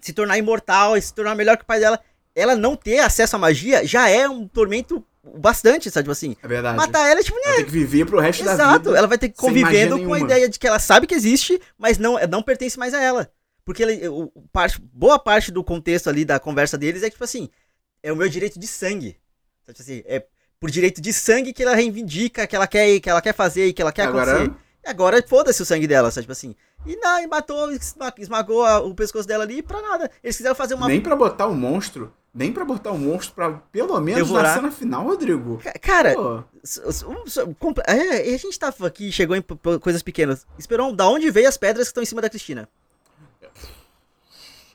[0.00, 2.00] se tornar imortal e se tornar melhor que o pai dela,
[2.34, 5.04] ela não ter acesso à magia já é um tormento
[5.38, 6.04] bastante, sabe?
[6.04, 6.76] Tipo assim, É verdade.
[6.76, 8.62] matar ela é tipo, Ela tem que viver pro resto da vida.
[8.64, 11.60] Exato, ela vai ter que convivendo com a ideia de que ela sabe que existe,
[11.78, 13.30] mas não, não pertence mais a ela.
[13.64, 17.48] Porque ele, o, parte, boa parte do contexto ali da conversa deles é tipo assim,
[18.02, 19.16] é o meu direito de sangue.
[19.66, 20.24] Sabe, tipo assim, é
[20.58, 23.72] por direito de sangue que ela reivindica, que ela quer, que ela quer fazer e
[23.72, 24.56] que ela quer Agora- acontecer.
[24.84, 26.22] E agora foda-se o sangue dela, sabe?
[26.22, 26.54] Tipo assim.
[26.86, 30.10] E não, e matou, esma- esmagou o pescoço dela ali pra nada.
[30.24, 30.88] Eles quiseram fazer uma.
[30.88, 34.50] Nem pra botar o monstro, nem pra botar o monstro pra, pelo menos, Devorar.
[34.50, 35.58] na cena final, Rodrigo.
[35.58, 36.36] Ca- Cara, Pô,
[37.08, 39.42] um- é, a gente tava aqui, chegou em
[39.80, 40.46] coisas pequenas.
[40.58, 42.68] Esperou da onde veio as pedras que estão em cima da Cristina.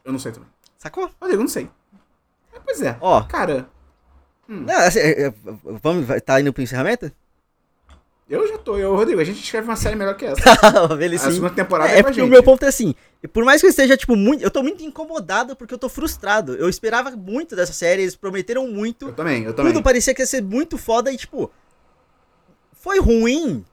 [0.03, 0.49] eu não sei também.
[0.77, 1.05] Sacou?
[1.19, 1.69] Rodrigo, eu não sei.
[2.53, 2.97] É, Pois é.
[3.01, 3.23] Ó.
[3.23, 3.67] Cara,
[4.47, 5.33] Não, assim, é,
[5.81, 7.11] vamos, tá indo pro encerramento?
[8.29, 8.77] Eu já tô.
[8.77, 10.41] Eu, Rodrigo, a gente escreve uma série melhor que essa.
[10.99, 11.31] Ele A sim.
[11.31, 12.27] segunda temporada é, É porque gente.
[12.27, 12.95] o meu ponto é assim,
[13.31, 14.43] por mais que eu esteja, tipo, muito.
[14.43, 16.55] Eu tô muito incomodado porque eu tô frustrado.
[16.55, 19.07] Eu esperava muito dessa série, eles prometeram muito.
[19.09, 19.73] Eu também, eu também.
[19.73, 21.51] Tudo parecia que ia ser muito foda e, tipo.
[22.73, 23.63] Foi ruim.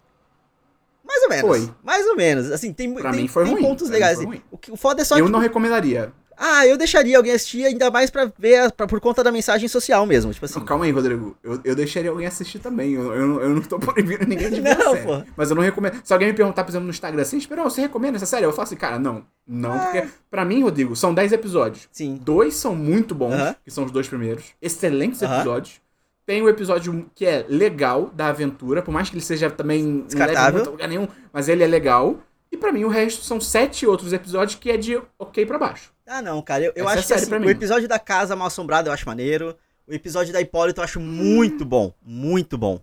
[1.05, 1.47] Mais ou menos.
[1.49, 1.75] Foi.
[1.83, 2.51] Mais ou menos.
[2.51, 4.17] Assim, tem, Pra tem, mim foi tem ruim, pontos pra mim legais.
[4.17, 4.33] foi assim.
[4.37, 4.43] ruim.
[4.51, 6.13] O, que- o foda é só eu tipo, não recomendaria.
[6.37, 10.05] Ah, eu deixaria alguém assistir, ainda mais pra ver pra- por conta da mensagem social
[10.07, 10.33] mesmo.
[10.33, 10.59] Tipo assim.
[10.59, 11.37] Não, calma aí, Rodrigo.
[11.43, 12.93] Eu, eu deixaria alguém assistir também.
[12.93, 15.23] Eu, eu, não- eu não tô proibindo ninguém de ver Não, pô.
[15.37, 16.01] Mas eu não recomendo.
[16.05, 18.45] Se alguém me perguntar, por exemplo, no Instagram assim, Esperão, você recomenda essa série?
[18.45, 19.25] Eu falo assim, cara, não.
[19.47, 19.79] Não, Ah.
[19.79, 21.89] porque pra mim, Rodrigo, são 10 episódios.
[21.93, 22.19] Sim.
[22.23, 23.57] Dois são muito bons, Aham.
[23.65, 24.45] que são os dois primeiros.
[24.61, 25.37] Excelentes Aham.
[25.37, 25.81] episódios.
[26.25, 29.93] Tem o episódio que é legal da aventura, por mais que ele seja também não
[29.97, 30.53] leve Descartável.
[30.55, 32.17] muito a lugar nenhum, mas ele é legal.
[32.53, 35.91] E pra mim o resto são sete outros episódios que é de ok pra baixo.
[36.07, 36.65] Ah, não, cara.
[36.65, 39.57] Eu, eu é acho que assim, o episódio da Casa Mal Assombrada eu acho maneiro.
[39.89, 41.95] O episódio da Hipólito eu acho muito bom.
[42.03, 42.81] Muito bom.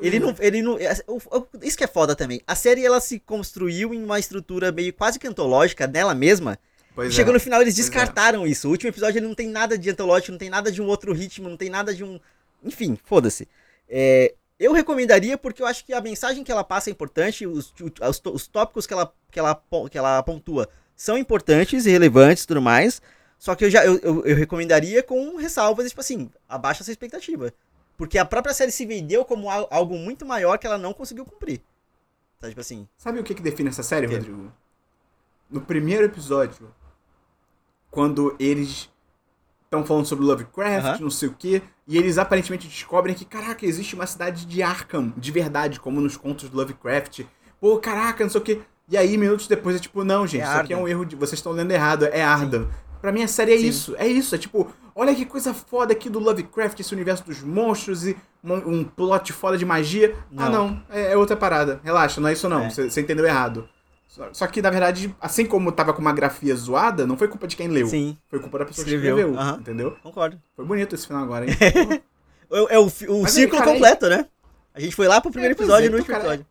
[0.00, 0.34] Ele não.
[0.38, 0.92] Ele não é,
[1.62, 2.42] isso que é foda também.
[2.46, 6.58] A série ela se construiu em uma estrutura meio quase que antológica nela mesma.
[6.94, 7.34] Pois e chegou é.
[7.34, 7.90] no final eles Pois é.
[7.90, 8.68] descartaram isso.
[8.68, 11.12] O último episódio ele não tem nada de antológico, não tem nada de um outro
[11.12, 12.20] ritmo, não tem nada de um.
[12.62, 13.48] Enfim, foda-se.
[13.88, 17.72] É, eu recomendaria porque eu acho que a mensagem que ela passa é importante, os,
[17.80, 22.46] os, os tópicos que ela, que, ela, que ela pontua são importantes e relevantes e
[22.46, 23.00] tudo mais.
[23.38, 27.50] Só que eu já eu, eu, eu recomendaria com ressalvas, tipo assim, abaixa essa expectativa.
[27.96, 31.24] Porque a própria série se vendeu como al- algo muito maior que ela não conseguiu
[31.24, 31.62] cumprir.
[32.38, 32.86] Tá, tipo assim.
[32.98, 34.06] Sabe o que, que define essa série?
[34.06, 34.52] Rodrigo?
[35.50, 36.72] No primeiro episódio,
[37.90, 38.88] quando eles
[39.64, 40.98] estão falando sobre Lovecraft, Aham.
[41.00, 45.12] não sei o quê, e eles aparentemente descobrem que, caraca, existe uma cidade de Arkham,
[45.16, 47.22] de verdade, como nos contos do Lovecraft.
[47.60, 48.60] Pô, caraca, não sei o quê.
[48.88, 51.16] E aí, minutos depois, é tipo, não, gente, É isso aqui é um erro de.
[51.16, 52.68] Vocês estão lendo errado, é Arkham.
[53.00, 53.66] Pra mim, a série é Sim.
[53.66, 53.96] isso.
[53.98, 54.36] É isso.
[54.36, 58.54] É tipo, olha que coisa foda aqui do Lovecraft, esse universo dos monstros e um,
[58.54, 60.14] um plot foda de magia.
[60.36, 60.68] Ah, Não.
[60.68, 60.82] não.
[60.88, 61.80] É, é outra parada.
[61.82, 62.66] Relaxa, não é isso não.
[62.66, 62.70] É.
[62.70, 63.68] Você você entendeu errado.
[64.32, 67.54] Só, que, na verdade, assim como tava com uma grafia zoada, não foi culpa de
[67.54, 67.86] quem leu.
[67.86, 69.14] Sim, Foi culpa da pessoa Escreveu.
[69.16, 69.60] que escreveu.
[69.60, 69.96] Entendeu?
[70.02, 70.40] concordo.
[70.56, 71.56] Foi bonito esse final agora, hein?
[72.52, 74.26] É, é o, o Mas aí, círculo cara, aí- completo, né?
[74.74, 76.46] A gente foi lá pro primeiro É, episódio é, e no então, último cara, episódio.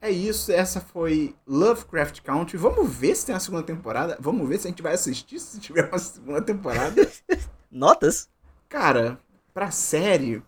[0.00, 0.50] é isso.
[0.50, 2.56] Essa foi Lovecraft Country.
[2.56, 4.16] Vamos ver se tem uma segunda temporada.
[4.18, 7.06] Vamos ver se a gente vai assistir se tiver uma segunda temporada.
[7.70, 8.30] Notas?
[8.68, 9.18] Cara,
[9.52, 10.42] pra série.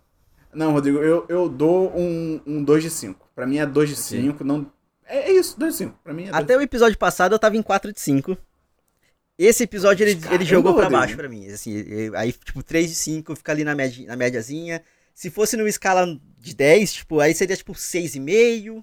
[0.54, 3.28] Não, Rodrigo, eu, eu dou um, um 2 de 5.
[3.34, 4.22] Pra mim é 2 de Ok.
[4.32, 4.44] 5.
[4.44, 4.66] Não...
[5.08, 5.98] É, é isso, 2 de 5.
[6.02, 8.36] Pra mim é 2 Até o episódio passado eu tava em 4 de 5.
[9.38, 11.46] Esse episódio ele, Caramba, ele jogou pra baixo pra mim.
[11.48, 11.84] Assim,
[12.16, 14.82] aí, tipo, 3 de 5 fica ali na, média, na médiazinha.
[15.14, 16.06] Se fosse numa escala
[16.38, 18.82] de 10, tipo, aí seria tipo 6,5.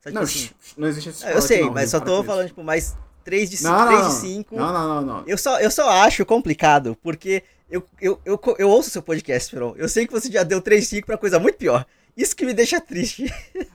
[0.00, 0.50] Sabe, Não, tipo assim?
[0.76, 2.48] não existe esse Ah, eu escala sei, não, mas só tô falando, isso.
[2.54, 2.94] tipo, mais
[3.24, 3.70] 3 de 5.
[3.70, 4.20] Não, 3 não, de não.
[4.20, 4.56] 5.
[4.56, 5.24] Não, não, não, não.
[5.26, 9.74] Eu só, eu só acho complicado, porque eu, eu, eu, eu ouço seu podcast, Peron.
[9.76, 11.84] Eu sei que você já deu 3 de 5 pra coisa muito pior.
[12.16, 13.26] Isso que me deixa triste.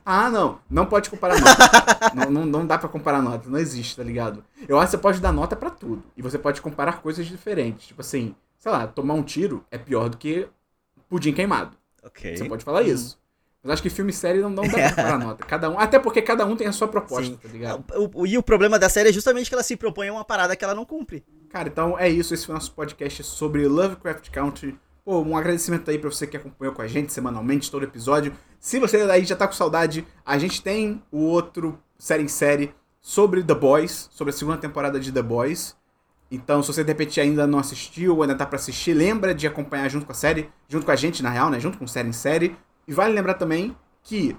[0.03, 0.59] Ah, não.
[0.69, 1.69] Não pode comparar nota.
[2.15, 3.47] não, não, não dá pra comparar nota.
[3.49, 4.43] Não existe, tá ligado?
[4.67, 6.03] Eu acho que você pode dar nota pra tudo.
[6.17, 7.87] E você pode comparar coisas diferentes.
[7.87, 10.47] Tipo assim, sei lá, tomar um tiro é pior do que
[11.07, 11.77] pudim queimado.
[12.03, 12.35] Ok.
[12.35, 13.19] Você pode falar isso.
[13.63, 15.45] Mas acho que filme e série não, não dá pra comparar nota.
[15.45, 17.37] Cada um, até porque cada um tem a sua proposta, Sim.
[17.39, 17.83] tá ligado?
[17.95, 20.25] O- o- e o problema da série é justamente que ela se propõe a uma
[20.25, 21.23] parada que ela não cumpre.
[21.47, 22.33] Cara, então é isso.
[22.33, 24.79] Esse foi o nosso podcast sobre Lovecraft Country.
[25.03, 28.33] Pô, um agradecimento aí pra você que acompanhou com a gente semanalmente todo episódio.
[28.59, 32.73] Se você aí já tá com saudade, a gente tem o outro série em série
[33.01, 35.75] sobre The Boys, sobre a segunda temporada de The Boys.
[36.29, 39.47] Então, se você de repente ainda não assistiu ou ainda tá pra assistir, lembra de
[39.47, 41.59] acompanhar junto com a série, junto com a gente, na real, né?
[41.59, 42.55] Junto com série em série.
[42.87, 44.37] E vale lembrar também que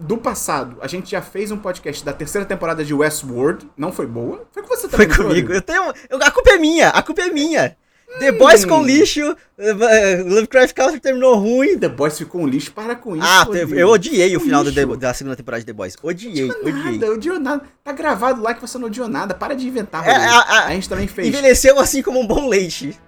[0.00, 3.70] do passado, a gente já fez um podcast da terceira temporada de Westworld.
[3.76, 4.44] Não foi boa.
[4.50, 5.08] Foi com você Foi também.
[5.08, 5.52] não comigo.
[5.52, 5.82] Eu tenho.
[6.20, 7.76] a culpa é minha, a culpa é minha.
[8.18, 11.78] The Boys com lixo, eh, Lovecraft Country terminou ruim.
[11.78, 13.24] The Boys ficou um lixo, para com isso.
[13.26, 13.74] Ah, Rodrigo.
[13.74, 14.64] eu odiei o final.
[14.64, 15.94] The- da segunda temporada de The Boys.
[16.02, 16.72] Odiei, odiei.
[16.98, 17.62] nada, odiou nada.
[17.84, 19.34] Tá gravado lá que você não odiou nada.
[19.34, 21.28] Para de inventar, É, a- a- a, gente também fez.
[21.28, 22.98] Envelheceu assim como um bom leite.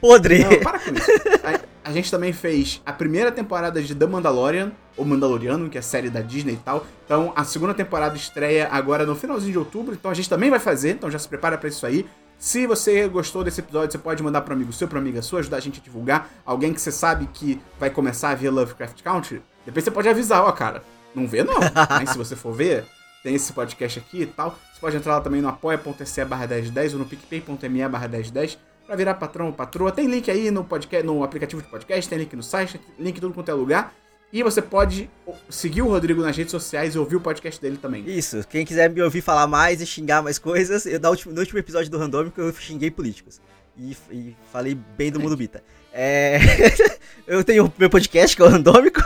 [0.00, 0.40] Podre.
[0.44, 1.10] Não, para com isso.
[1.42, 5.80] A, a gente também fez a primeira temporada de The Mandalorian, ou Mandaloriano, que é
[5.80, 6.86] a série da Disney e tal.
[7.04, 9.94] Então, a segunda temporada estreia agora no finalzinho de outubro.
[9.94, 10.90] Então, a gente também vai fazer.
[10.90, 12.06] Então, já se prepara pra isso aí.
[12.38, 15.56] Se você gostou desse episódio, você pode mandar pro amigo seu, pra amiga sua, ajudar
[15.56, 16.28] a gente a divulgar.
[16.44, 19.42] Alguém que você sabe que vai começar a ver Lovecraft Country.
[19.64, 20.82] Depois você pode avisar, ó, cara.
[21.14, 21.54] Não vê, não.
[21.90, 22.84] Mas se você for ver,
[23.22, 24.58] tem esse podcast aqui e tal.
[24.72, 28.94] Você pode entrar lá também no apoia.se barra 1010 ou no picpay.me barra 1010 pra
[28.94, 29.90] virar patrão ou patroa.
[29.90, 33.20] Tem link aí no, podcast, no aplicativo de podcast, tem link no site, link em
[33.20, 33.94] tudo quanto é lugar.
[34.32, 35.08] E você pode
[35.48, 38.04] seguir o Rodrigo nas redes sociais e ouvir o podcast dele também.
[38.06, 41.40] Isso, quem quiser me ouvir falar mais e xingar mais coisas, eu no último, no
[41.40, 43.40] último episódio do Randômico eu xinguei políticos.
[43.78, 45.62] E, e falei bem do mundo Bita.
[45.92, 46.38] É,
[47.26, 49.00] eu tenho meu podcast, que é o Randômico,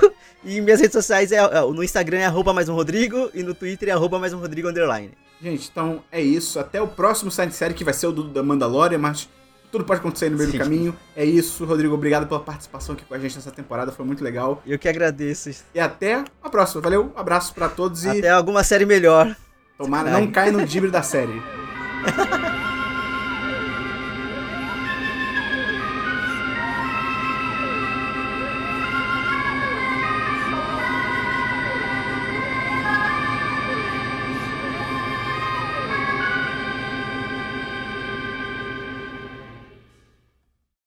[0.45, 3.55] e minhas redes sociais é, é, no Instagram é arroba mais um Rodrigo e no
[3.55, 5.11] Twitter é arroba mais um Rodrigo underline.
[5.41, 6.59] Gente, então é isso.
[6.59, 9.29] Até o próximo Science Série, que vai ser o do da Mandalorian, mas
[9.71, 10.59] tudo pode acontecer no meio Sim.
[10.59, 10.97] do caminho.
[11.15, 11.95] É isso, Rodrigo.
[11.95, 14.63] Obrigado pela participação aqui com a gente nessa temporada, foi muito legal.
[14.67, 15.51] Eu que agradeço.
[15.75, 16.81] E até a próxima.
[16.81, 19.35] Valeu, abraço pra todos e Até alguma série melhor.
[19.79, 21.41] tomara não caia no dibre da série.